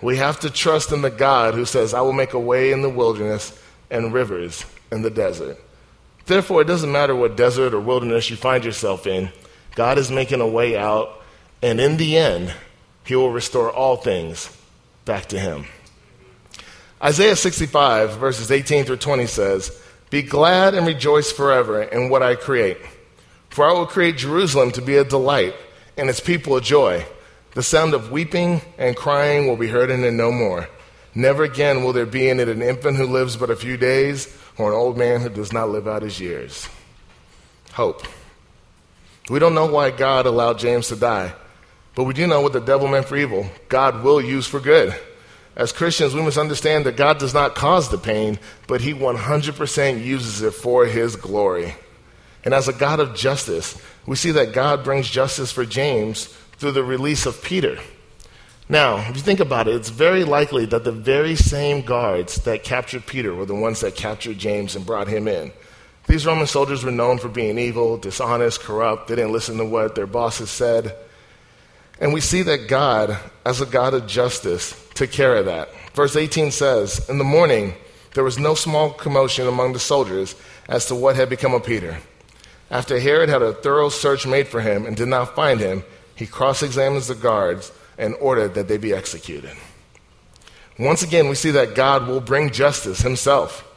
We 0.01 0.17
have 0.17 0.39
to 0.41 0.49
trust 0.49 0.91
in 0.91 1.01
the 1.01 1.09
God 1.09 1.53
who 1.53 1.65
says, 1.65 1.93
I 1.93 2.01
will 2.01 2.13
make 2.13 2.33
a 2.33 2.39
way 2.39 2.71
in 2.71 2.81
the 2.81 2.89
wilderness 2.89 3.57
and 3.89 4.13
rivers 4.13 4.65
in 4.91 5.01
the 5.01 5.09
desert. 5.09 5.57
Therefore, 6.25 6.61
it 6.61 6.67
doesn't 6.67 6.91
matter 6.91 7.15
what 7.15 7.37
desert 7.37 7.73
or 7.73 7.79
wilderness 7.79 8.29
you 8.29 8.35
find 8.35 8.63
yourself 8.63 9.07
in, 9.07 9.31
God 9.75 9.97
is 9.97 10.11
making 10.11 10.41
a 10.41 10.47
way 10.47 10.77
out 10.77 11.22
and 11.63 11.79
in 11.79 11.95
the 11.95 12.17
end, 12.17 12.53
he 13.05 13.15
will 13.15 13.31
restore 13.31 13.71
all 13.71 13.95
things 13.95 14.55
back 15.05 15.27
to 15.27 15.39
him. 15.39 15.65
Isaiah 17.01 17.37
65, 17.37 18.17
verses 18.17 18.51
18 18.51 18.83
through 18.83 18.97
20 18.97 19.25
says, 19.27 19.81
Be 20.09 20.21
glad 20.21 20.75
and 20.75 20.85
rejoice 20.85 21.31
forever 21.31 21.81
in 21.81 22.09
what 22.09 22.21
I 22.21 22.35
create. 22.35 22.79
For 23.49 23.65
I 23.65 23.71
will 23.71 23.85
create 23.85 24.17
Jerusalem 24.17 24.71
to 24.71 24.81
be 24.81 24.97
a 24.97 25.05
delight, 25.05 25.55
and 25.95 26.09
its 26.09 26.19
people 26.19 26.57
a 26.57 26.61
joy. 26.61 27.05
The 27.53 27.63
sound 27.63 27.93
of 27.93 28.11
weeping 28.11 28.61
and 28.77 28.97
crying 28.97 29.47
will 29.47 29.57
be 29.57 29.67
heard 29.67 29.89
in 29.89 30.03
it 30.03 30.11
no 30.11 30.33
more. 30.33 30.67
Never 31.15 31.43
again 31.43 31.83
will 31.83 31.93
there 31.93 32.05
be 32.05 32.27
in 32.27 32.41
it 32.41 32.49
an 32.49 32.61
infant 32.61 32.97
who 32.97 33.07
lives 33.07 33.37
but 33.37 33.49
a 33.49 33.55
few 33.55 33.77
days, 33.77 34.37
or 34.57 34.69
an 34.69 34.75
old 34.75 34.97
man 34.97 35.21
who 35.21 35.29
does 35.29 35.53
not 35.53 35.69
live 35.69 35.87
out 35.87 36.01
his 36.01 36.19
years. 36.19 36.67
Hope. 37.71 38.05
We 39.29 39.39
don't 39.39 39.55
know 39.55 39.67
why 39.67 39.91
God 39.91 40.25
allowed 40.25 40.59
James 40.59 40.89
to 40.89 40.97
die. 40.97 41.33
But 41.95 42.05
we 42.05 42.13
do 42.13 42.27
know 42.27 42.41
what 42.41 42.53
the 42.53 42.59
devil 42.59 42.87
meant 42.87 43.07
for 43.07 43.15
evil, 43.15 43.47
God 43.69 44.03
will 44.03 44.21
use 44.21 44.47
for 44.47 44.59
good. 44.59 44.95
As 45.55 45.71
Christians, 45.71 46.15
we 46.15 46.21
must 46.23 46.39
understand 46.39 46.85
that 46.85 46.97
God 46.97 47.19
does 47.19 47.33
not 47.33 47.53
cause 47.53 47.89
the 47.89 47.97
pain, 47.99 48.39
but 48.67 48.81
He 48.81 48.93
100% 48.93 50.03
uses 50.03 50.41
it 50.41 50.53
for 50.53 50.85
His 50.85 51.15
glory. 51.15 51.75
And 52.43 52.53
as 52.53 52.67
a 52.67 52.73
God 52.73 52.99
of 52.99 53.15
justice, 53.15 53.79
we 54.05 54.15
see 54.15 54.31
that 54.31 54.53
God 54.53 54.83
brings 54.83 55.09
justice 55.09 55.51
for 55.51 55.65
James 55.65 56.25
through 56.57 56.71
the 56.71 56.83
release 56.83 57.25
of 57.25 57.43
Peter. 57.43 57.77
Now, 58.67 58.97
if 58.97 59.15
you 59.15 59.21
think 59.21 59.39
about 59.39 59.67
it, 59.67 59.75
it's 59.75 59.89
very 59.89 60.23
likely 60.23 60.65
that 60.67 60.83
the 60.83 60.91
very 60.91 61.35
same 61.35 61.81
guards 61.81 62.37
that 62.43 62.63
captured 62.63 63.05
Peter 63.05 63.33
were 63.35 63.45
the 63.45 63.53
ones 63.53 63.81
that 63.81 63.95
captured 63.95 64.39
James 64.39 64.75
and 64.75 64.85
brought 64.85 65.07
him 65.07 65.27
in. 65.27 65.51
These 66.07 66.25
Roman 66.25 66.47
soldiers 66.47 66.83
were 66.83 66.91
known 66.91 67.17
for 67.17 67.29
being 67.29 67.57
evil, 67.57 67.97
dishonest, 67.97 68.61
corrupt. 68.61 69.07
They 69.07 69.15
didn't 69.15 69.31
listen 69.31 69.57
to 69.57 69.65
what 69.65 69.95
their 69.95 70.07
bosses 70.07 70.49
said. 70.49 70.95
And 71.99 72.13
we 72.13 72.21
see 72.21 72.41
that 72.43 72.67
God, 72.67 73.17
as 73.45 73.61
a 73.61 73.65
God 73.65 73.93
of 73.93 74.07
justice, 74.07 74.79
took 74.93 75.11
care 75.11 75.35
of 75.35 75.45
that. 75.45 75.69
Verse 75.93 76.15
18 76.15 76.51
says, 76.51 77.07
In 77.09 77.17
the 77.17 77.23
morning, 77.23 77.73
there 78.13 78.23
was 78.23 78.39
no 78.39 78.55
small 78.55 78.91
commotion 78.91 79.47
among 79.47 79.73
the 79.73 79.79
soldiers 79.79 80.35
as 80.67 80.85
to 80.87 80.95
what 80.95 81.15
had 81.15 81.29
become 81.29 81.53
of 81.53 81.65
Peter. 81.65 81.97
After 82.71 82.99
Herod 82.99 83.29
had 83.29 83.41
a 83.41 83.53
thorough 83.53 83.89
search 83.89 84.25
made 84.25 84.47
for 84.47 84.61
him 84.61 84.85
and 84.85 84.95
did 84.95 85.07
not 85.07 85.35
find 85.35 85.59
him, 85.59 85.83
he 86.15 86.25
cross 86.25 86.63
examines 86.63 87.07
the 87.07 87.15
guards 87.15 87.71
and 87.97 88.15
ordered 88.15 88.55
that 88.55 88.67
they 88.67 88.77
be 88.77 88.93
executed. 88.93 89.51
Once 90.79 91.03
again, 91.03 91.27
we 91.27 91.35
see 91.35 91.51
that 91.51 91.75
God 91.75 92.07
will 92.07 92.21
bring 92.21 92.49
justice 92.49 93.01
himself. 93.01 93.69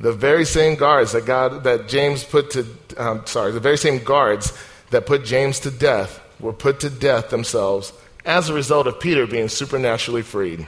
The 0.00 0.12
very 0.12 0.44
same 0.44 0.74
guards 0.74 1.12
that 1.12 1.24
God 1.24 1.64
that 1.64 1.88
James 1.88 2.24
put 2.24 2.50
to 2.50 2.66
um, 2.98 3.24
sorry, 3.26 3.52
the 3.52 3.60
very 3.60 3.78
same 3.78 4.02
guards 4.02 4.52
that 4.90 5.06
put 5.06 5.24
James 5.24 5.60
to 5.60 5.70
death 5.70 6.21
were 6.42 6.52
put 6.52 6.80
to 6.80 6.90
death 6.90 7.30
themselves 7.30 7.92
as 8.24 8.48
a 8.48 8.54
result 8.54 8.86
of 8.86 9.00
Peter 9.00 9.26
being 9.26 9.48
supernaturally 9.48 10.22
freed. 10.22 10.66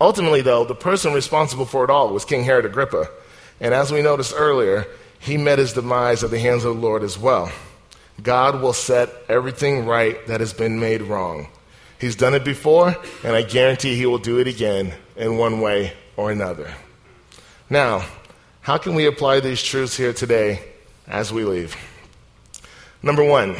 Ultimately, 0.00 0.42
though, 0.42 0.64
the 0.64 0.74
person 0.74 1.12
responsible 1.12 1.66
for 1.66 1.84
it 1.84 1.90
all 1.90 2.10
was 2.10 2.24
King 2.24 2.44
Herod 2.44 2.64
Agrippa. 2.64 3.08
And 3.60 3.74
as 3.74 3.90
we 3.90 4.02
noticed 4.02 4.32
earlier, 4.36 4.86
he 5.18 5.36
met 5.36 5.58
his 5.58 5.72
demise 5.72 6.22
at 6.22 6.30
the 6.30 6.38
hands 6.38 6.64
of 6.64 6.76
the 6.76 6.80
Lord 6.80 7.02
as 7.02 7.18
well. 7.18 7.50
God 8.22 8.62
will 8.62 8.72
set 8.72 9.08
everything 9.28 9.86
right 9.86 10.24
that 10.26 10.40
has 10.40 10.52
been 10.52 10.78
made 10.78 11.02
wrong. 11.02 11.48
He's 12.00 12.16
done 12.16 12.34
it 12.34 12.44
before, 12.44 12.96
and 13.24 13.34
I 13.34 13.42
guarantee 13.42 13.96
he 13.96 14.06
will 14.06 14.18
do 14.18 14.38
it 14.38 14.46
again 14.46 14.94
in 15.16 15.36
one 15.36 15.60
way 15.60 15.94
or 16.16 16.30
another. 16.30 16.72
Now, 17.68 18.04
how 18.60 18.78
can 18.78 18.94
we 18.94 19.06
apply 19.06 19.40
these 19.40 19.62
truths 19.62 19.96
here 19.96 20.12
today 20.12 20.62
as 21.06 21.32
we 21.32 21.44
leave? 21.44 21.76
Number 23.02 23.24
one, 23.24 23.56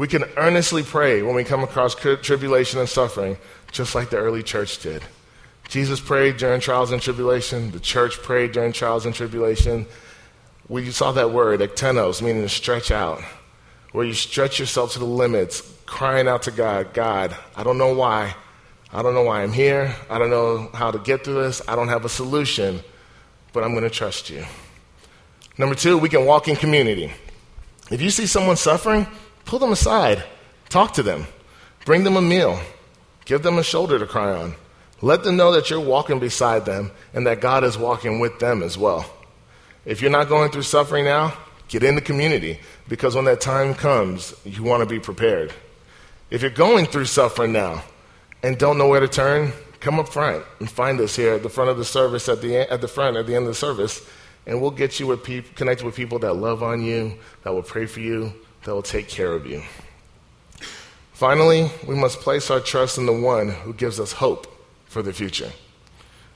we 0.00 0.08
can 0.08 0.24
earnestly 0.38 0.82
pray 0.82 1.20
when 1.20 1.34
we 1.34 1.44
come 1.44 1.62
across 1.62 1.94
tribulation 1.94 2.80
and 2.80 2.88
suffering, 2.88 3.36
just 3.70 3.94
like 3.94 4.08
the 4.08 4.16
early 4.16 4.42
church 4.42 4.78
did. 4.78 5.02
Jesus 5.68 6.00
prayed 6.00 6.38
during 6.38 6.58
trials 6.58 6.90
and 6.90 7.02
tribulation. 7.02 7.70
The 7.70 7.80
church 7.80 8.16
prayed 8.22 8.52
during 8.52 8.72
trials 8.72 9.04
and 9.04 9.14
tribulation. 9.14 9.84
We 10.70 10.90
saw 10.90 11.12
that 11.12 11.32
word, 11.32 11.60
ektenos, 11.60 12.22
meaning 12.22 12.40
to 12.40 12.48
stretch 12.48 12.90
out, 12.90 13.20
where 13.92 14.06
you 14.06 14.14
stretch 14.14 14.58
yourself 14.58 14.94
to 14.94 14.98
the 14.98 15.04
limits, 15.04 15.70
crying 15.84 16.28
out 16.28 16.44
to 16.44 16.50
God, 16.50 16.94
God, 16.94 17.36
I 17.54 17.62
don't 17.62 17.76
know 17.76 17.92
why. 17.92 18.34
I 18.94 19.02
don't 19.02 19.12
know 19.12 19.24
why 19.24 19.42
I'm 19.42 19.52
here. 19.52 19.94
I 20.08 20.18
don't 20.18 20.30
know 20.30 20.70
how 20.72 20.90
to 20.90 20.98
get 20.98 21.24
through 21.24 21.42
this. 21.42 21.60
I 21.68 21.76
don't 21.76 21.88
have 21.88 22.06
a 22.06 22.08
solution, 22.08 22.80
but 23.52 23.64
I'm 23.64 23.72
going 23.72 23.84
to 23.84 23.90
trust 23.90 24.30
you. 24.30 24.46
Number 25.58 25.74
two, 25.74 25.98
we 25.98 26.08
can 26.08 26.24
walk 26.24 26.48
in 26.48 26.56
community. 26.56 27.12
If 27.90 28.00
you 28.00 28.08
see 28.08 28.24
someone 28.24 28.56
suffering, 28.56 29.06
pull 29.50 29.58
them 29.58 29.72
aside, 29.72 30.22
talk 30.68 30.94
to 30.94 31.02
them, 31.02 31.26
bring 31.84 32.04
them 32.04 32.14
a 32.16 32.22
meal, 32.22 32.60
give 33.24 33.42
them 33.42 33.58
a 33.58 33.64
shoulder 33.64 33.98
to 33.98 34.06
cry 34.06 34.32
on. 34.32 34.54
Let 35.02 35.24
them 35.24 35.36
know 35.36 35.50
that 35.50 35.68
you're 35.68 35.80
walking 35.80 36.20
beside 36.20 36.64
them 36.64 36.92
and 37.12 37.26
that 37.26 37.40
God 37.40 37.64
is 37.64 37.76
walking 37.76 38.20
with 38.20 38.38
them 38.38 38.62
as 38.62 38.78
well. 38.78 39.04
If 39.84 40.00
you're 40.00 40.10
not 40.12 40.28
going 40.28 40.52
through 40.52 40.62
suffering 40.62 41.04
now, 41.04 41.36
get 41.66 41.82
in 41.82 41.96
the 41.96 42.00
community 42.00 42.60
because 42.88 43.16
when 43.16 43.24
that 43.24 43.40
time 43.40 43.74
comes, 43.74 44.36
you 44.44 44.62
want 44.62 44.82
to 44.82 44.86
be 44.86 45.00
prepared. 45.00 45.52
If 46.30 46.42
you're 46.42 46.52
going 46.52 46.86
through 46.86 47.06
suffering 47.06 47.52
now 47.52 47.82
and 48.44 48.56
don't 48.56 48.78
know 48.78 48.86
where 48.86 49.00
to 49.00 49.08
turn, 49.08 49.50
come 49.80 49.98
up 49.98 50.10
front 50.10 50.44
and 50.60 50.70
find 50.70 51.00
us 51.00 51.16
here 51.16 51.32
at 51.32 51.42
the 51.42 51.48
front 51.48 51.70
of 51.70 51.76
the 51.76 51.84
service, 51.84 52.28
at 52.28 52.40
the, 52.40 52.72
at 52.72 52.80
the 52.80 52.88
front, 52.88 53.16
at 53.16 53.26
the 53.26 53.34
end 53.34 53.46
of 53.46 53.50
the 53.50 53.54
service, 53.54 54.08
and 54.46 54.60
we'll 54.62 54.70
get 54.70 55.00
you 55.00 55.08
with 55.08 55.24
pe- 55.24 55.42
connected 55.42 55.84
with 55.84 55.96
people 55.96 56.20
that 56.20 56.34
love 56.34 56.62
on 56.62 56.84
you, 56.84 57.18
that 57.42 57.52
will 57.52 57.64
pray 57.64 57.86
for 57.86 57.98
you, 57.98 58.32
that 58.64 58.74
will 58.74 58.82
take 58.82 59.08
care 59.08 59.32
of 59.32 59.46
you. 59.46 59.62
Finally, 61.12 61.70
we 61.86 61.94
must 61.94 62.20
place 62.20 62.50
our 62.50 62.60
trust 62.60 62.98
in 62.98 63.06
the 63.06 63.12
one 63.12 63.50
who 63.50 63.74
gives 63.74 64.00
us 64.00 64.12
hope 64.12 64.46
for 64.86 65.02
the 65.02 65.12
future. 65.12 65.52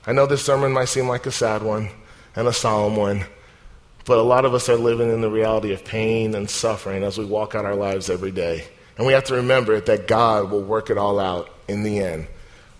I 0.05 0.13
know 0.13 0.27
this 0.27 0.45
sermon 0.45 0.71
might 0.71 0.89
seem 0.89 1.07
like 1.07 1.25
a 1.25 1.31
sad 1.31 1.63
one 1.63 1.89
and 2.35 2.47
a 2.47 2.53
solemn 2.53 2.95
one, 2.95 3.25
but 4.05 4.19
a 4.19 4.21
lot 4.21 4.45
of 4.45 4.53
us 4.53 4.69
are 4.69 4.75
living 4.75 5.09
in 5.09 5.21
the 5.21 5.29
reality 5.31 5.73
of 5.73 5.83
pain 5.83 6.35
and 6.35 6.47
suffering 6.47 7.03
as 7.03 7.17
we 7.17 7.25
walk 7.25 7.55
out 7.55 7.65
our 7.65 7.75
lives 7.75 8.09
every 8.09 8.31
day. 8.31 8.67
And 8.97 9.07
we 9.07 9.13
have 9.13 9.23
to 9.25 9.35
remember 9.35 9.81
that 9.81 10.07
God 10.07 10.51
will 10.51 10.61
work 10.61 10.89
it 10.89 10.97
all 10.97 11.19
out 11.19 11.49
in 11.67 11.81
the 11.81 11.99
end. 11.99 12.27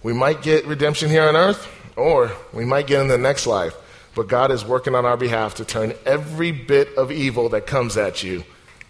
We 0.04 0.14
might 0.14 0.44
get 0.44 0.68
redemption 0.68 1.10
here 1.10 1.24
on 1.24 1.36
earth, 1.36 1.68
or 1.96 2.32
we 2.54 2.66
might 2.66 2.86
get 2.86 3.02
in 3.02 3.08
the 3.08 3.18
next 3.18 3.48
life. 3.48 3.76
But 4.14 4.28
God 4.28 4.52
is 4.52 4.64
working 4.64 4.94
on 4.94 5.06
our 5.06 5.18
behalf 5.18 5.56
to 5.56 5.66
turn 5.66 5.94
every 6.06 6.52
bit 6.52 6.96
of 6.96 7.12
evil 7.12 7.50
that 7.50 7.66
comes 7.66 7.98
at 7.98 8.24
you 8.24 8.44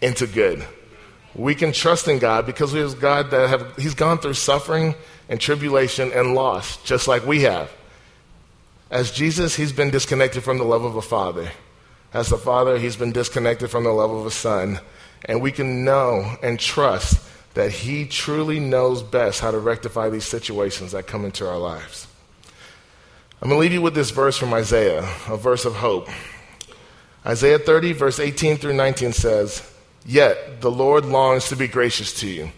into 0.05 0.27
good. 0.27 0.65
We 1.33 1.55
can 1.55 1.73
trust 1.73 2.07
in 2.07 2.19
God 2.19 2.45
because 2.45 2.71
He 2.71 2.79
is 2.79 2.93
God 2.93 3.31
that 3.31 3.49
have 3.49 3.75
He's 3.75 3.95
gone 3.95 4.19
through 4.19 4.35
suffering 4.35 4.95
and 5.27 5.39
tribulation 5.39 6.11
and 6.13 6.33
loss, 6.33 6.77
just 6.83 7.07
like 7.07 7.25
we 7.25 7.41
have. 7.41 7.71
As 8.89 9.11
Jesus, 9.11 9.55
He's 9.55 9.73
been 9.73 9.89
disconnected 9.89 10.43
from 10.43 10.59
the 10.59 10.63
love 10.63 10.85
of 10.85 10.95
a 10.95 11.01
father. 11.01 11.51
As 12.13 12.29
the 12.29 12.37
father, 12.37 12.77
He's 12.77 12.95
been 12.95 13.11
disconnected 13.11 13.69
from 13.69 13.83
the 13.83 13.91
love 13.91 14.11
of 14.11 14.25
a 14.25 14.31
son. 14.31 14.79
And 15.25 15.41
we 15.41 15.51
can 15.51 15.83
know 15.83 16.37
and 16.41 16.59
trust 16.59 17.19
that 17.55 17.71
He 17.71 18.05
truly 18.05 18.59
knows 18.59 19.01
best 19.03 19.41
how 19.41 19.51
to 19.51 19.59
rectify 19.59 20.09
these 20.09 20.25
situations 20.25 20.91
that 20.91 21.07
come 21.07 21.25
into 21.25 21.49
our 21.49 21.57
lives. 21.57 22.07
I'm 23.41 23.49
going 23.49 23.57
to 23.57 23.61
leave 23.61 23.73
you 23.73 23.81
with 23.81 23.95
this 23.95 24.11
verse 24.11 24.37
from 24.37 24.53
Isaiah, 24.53 25.01
a 25.27 25.35
verse 25.35 25.65
of 25.65 25.75
hope. 25.75 26.07
Isaiah 27.25 27.59
30, 27.59 27.93
verse 27.93 28.19
18 28.19 28.57
through 28.57 28.73
19 28.73 29.11
says, 29.11 29.69
Yet 30.05 30.61
the 30.61 30.71
Lord 30.71 31.05
longs 31.05 31.49
to 31.49 31.55
be 31.55 31.67
gracious 31.67 32.13
to 32.19 32.27
you. 32.27 32.51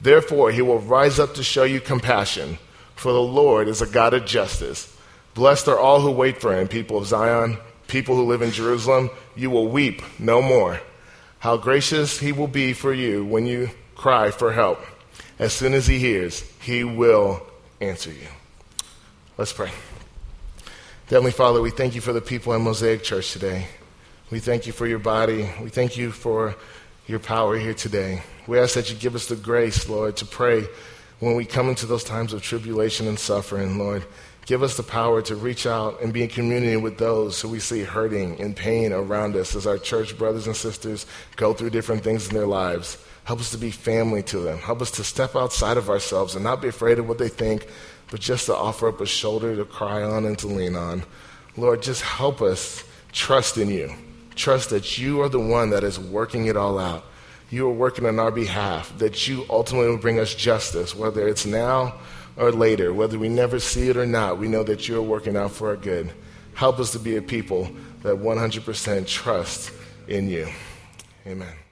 Therefore, 0.00 0.52
he 0.52 0.62
will 0.62 0.78
rise 0.78 1.18
up 1.18 1.34
to 1.34 1.42
show 1.42 1.64
you 1.64 1.80
compassion, 1.80 2.58
for 2.94 3.12
the 3.12 3.22
Lord 3.22 3.68
is 3.68 3.82
a 3.82 3.86
God 3.86 4.14
of 4.14 4.26
justice. 4.26 4.96
Blessed 5.34 5.66
are 5.68 5.78
all 5.78 6.00
who 6.00 6.10
wait 6.10 6.40
for 6.40 6.56
him, 6.56 6.68
people 6.68 6.98
of 6.98 7.06
Zion, 7.06 7.58
people 7.88 8.14
who 8.14 8.24
live 8.24 8.42
in 8.42 8.52
Jerusalem. 8.52 9.10
You 9.34 9.50
will 9.50 9.68
weep 9.68 10.02
no 10.18 10.40
more. 10.40 10.80
How 11.40 11.56
gracious 11.56 12.18
he 12.20 12.32
will 12.32 12.48
be 12.48 12.72
for 12.72 12.92
you 12.92 13.24
when 13.24 13.46
you 13.46 13.70
cry 13.96 14.30
for 14.30 14.52
help. 14.52 14.80
As 15.38 15.52
soon 15.52 15.74
as 15.74 15.86
he 15.86 15.98
hears, 15.98 16.40
he 16.60 16.84
will 16.84 17.44
answer 17.80 18.10
you. 18.10 18.28
Let's 19.36 19.52
pray. 19.52 19.72
Heavenly 21.08 21.32
Father, 21.32 21.60
we 21.60 21.70
thank 21.70 21.94
you 21.94 22.00
for 22.00 22.12
the 22.12 22.20
people 22.20 22.52
in 22.54 22.62
Mosaic 22.62 23.02
Church 23.02 23.32
today. 23.32 23.66
We 24.30 24.38
thank 24.38 24.66
you 24.66 24.72
for 24.72 24.86
your 24.86 25.00
body. 25.00 25.50
We 25.60 25.68
thank 25.68 25.96
you 25.96 26.12
for 26.12 26.54
your 27.06 27.18
power 27.18 27.56
here 27.58 27.74
today. 27.74 28.22
We 28.46 28.58
ask 28.58 28.74
that 28.74 28.90
you 28.90 28.96
give 28.96 29.14
us 29.14 29.26
the 29.26 29.36
grace, 29.36 29.88
Lord, 29.88 30.16
to 30.18 30.24
pray 30.24 30.66
when 31.20 31.34
we 31.34 31.44
come 31.44 31.68
into 31.68 31.86
those 31.86 32.04
times 32.04 32.32
of 32.32 32.42
tribulation 32.42 33.06
and 33.06 33.18
suffering, 33.18 33.78
Lord. 33.78 34.04
Give 34.46 34.62
us 34.62 34.76
the 34.76 34.82
power 34.82 35.22
to 35.22 35.36
reach 35.36 35.66
out 35.66 36.02
and 36.02 36.12
be 36.12 36.22
in 36.22 36.28
community 36.28 36.76
with 36.76 36.98
those 36.98 37.40
who 37.40 37.48
we 37.48 37.60
see 37.60 37.82
hurting 37.82 38.40
and 38.40 38.54
pain 38.54 38.92
around 38.92 39.36
us 39.36 39.54
as 39.54 39.66
our 39.66 39.78
church 39.78 40.16
brothers 40.18 40.46
and 40.46 40.56
sisters 40.56 41.06
go 41.36 41.54
through 41.54 41.70
different 41.70 42.04
things 42.04 42.28
in 42.28 42.34
their 42.34 42.46
lives. 42.46 42.98
Help 43.24 43.40
us 43.40 43.50
to 43.50 43.58
be 43.58 43.70
family 43.70 44.22
to 44.24 44.38
them. 44.40 44.58
Help 44.58 44.82
us 44.82 44.90
to 44.92 45.04
step 45.04 45.34
outside 45.34 45.78
of 45.78 45.88
ourselves 45.88 46.34
and 46.34 46.44
not 46.44 46.60
be 46.60 46.68
afraid 46.68 46.98
of 46.98 47.08
what 47.08 47.18
they 47.18 47.28
think, 47.28 47.66
but 48.10 48.20
just 48.20 48.46
to 48.46 48.54
offer 48.54 48.88
up 48.88 49.00
a 49.00 49.06
shoulder 49.06 49.56
to 49.56 49.64
cry 49.64 50.02
on 50.02 50.26
and 50.26 50.38
to 50.38 50.46
lean 50.46 50.76
on. 50.76 51.04
Lord, 51.56 51.82
just 51.82 52.02
help 52.02 52.42
us 52.42 52.84
trust 53.12 53.56
in 53.56 53.68
you. 53.70 53.94
Trust 54.34 54.70
that 54.70 54.98
you 54.98 55.20
are 55.20 55.28
the 55.28 55.40
one 55.40 55.70
that 55.70 55.84
is 55.84 55.98
working 55.98 56.46
it 56.46 56.56
all 56.56 56.78
out. 56.78 57.04
You 57.50 57.68
are 57.68 57.72
working 57.72 58.06
on 58.06 58.18
our 58.18 58.30
behalf, 58.30 58.96
that 58.98 59.28
you 59.28 59.44
ultimately 59.48 59.88
will 59.88 59.98
bring 59.98 60.18
us 60.18 60.34
justice, 60.34 60.94
whether 60.94 61.28
it's 61.28 61.46
now 61.46 61.94
or 62.36 62.50
later, 62.50 62.92
whether 62.92 63.18
we 63.18 63.28
never 63.28 63.60
see 63.60 63.88
it 63.88 63.96
or 63.96 64.06
not, 64.06 64.38
we 64.38 64.48
know 64.48 64.64
that 64.64 64.88
you're 64.88 65.02
working 65.02 65.36
out 65.36 65.52
for 65.52 65.68
our 65.68 65.76
good. 65.76 66.12
Help 66.54 66.78
us 66.78 66.92
to 66.92 66.98
be 66.98 67.16
a 67.16 67.22
people 67.22 67.68
that 68.02 68.16
100% 68.16 69.06
trust 69.06 69.72
in 70.08 70.28
you. 70.28 70.48
Amen. 71.26 71.63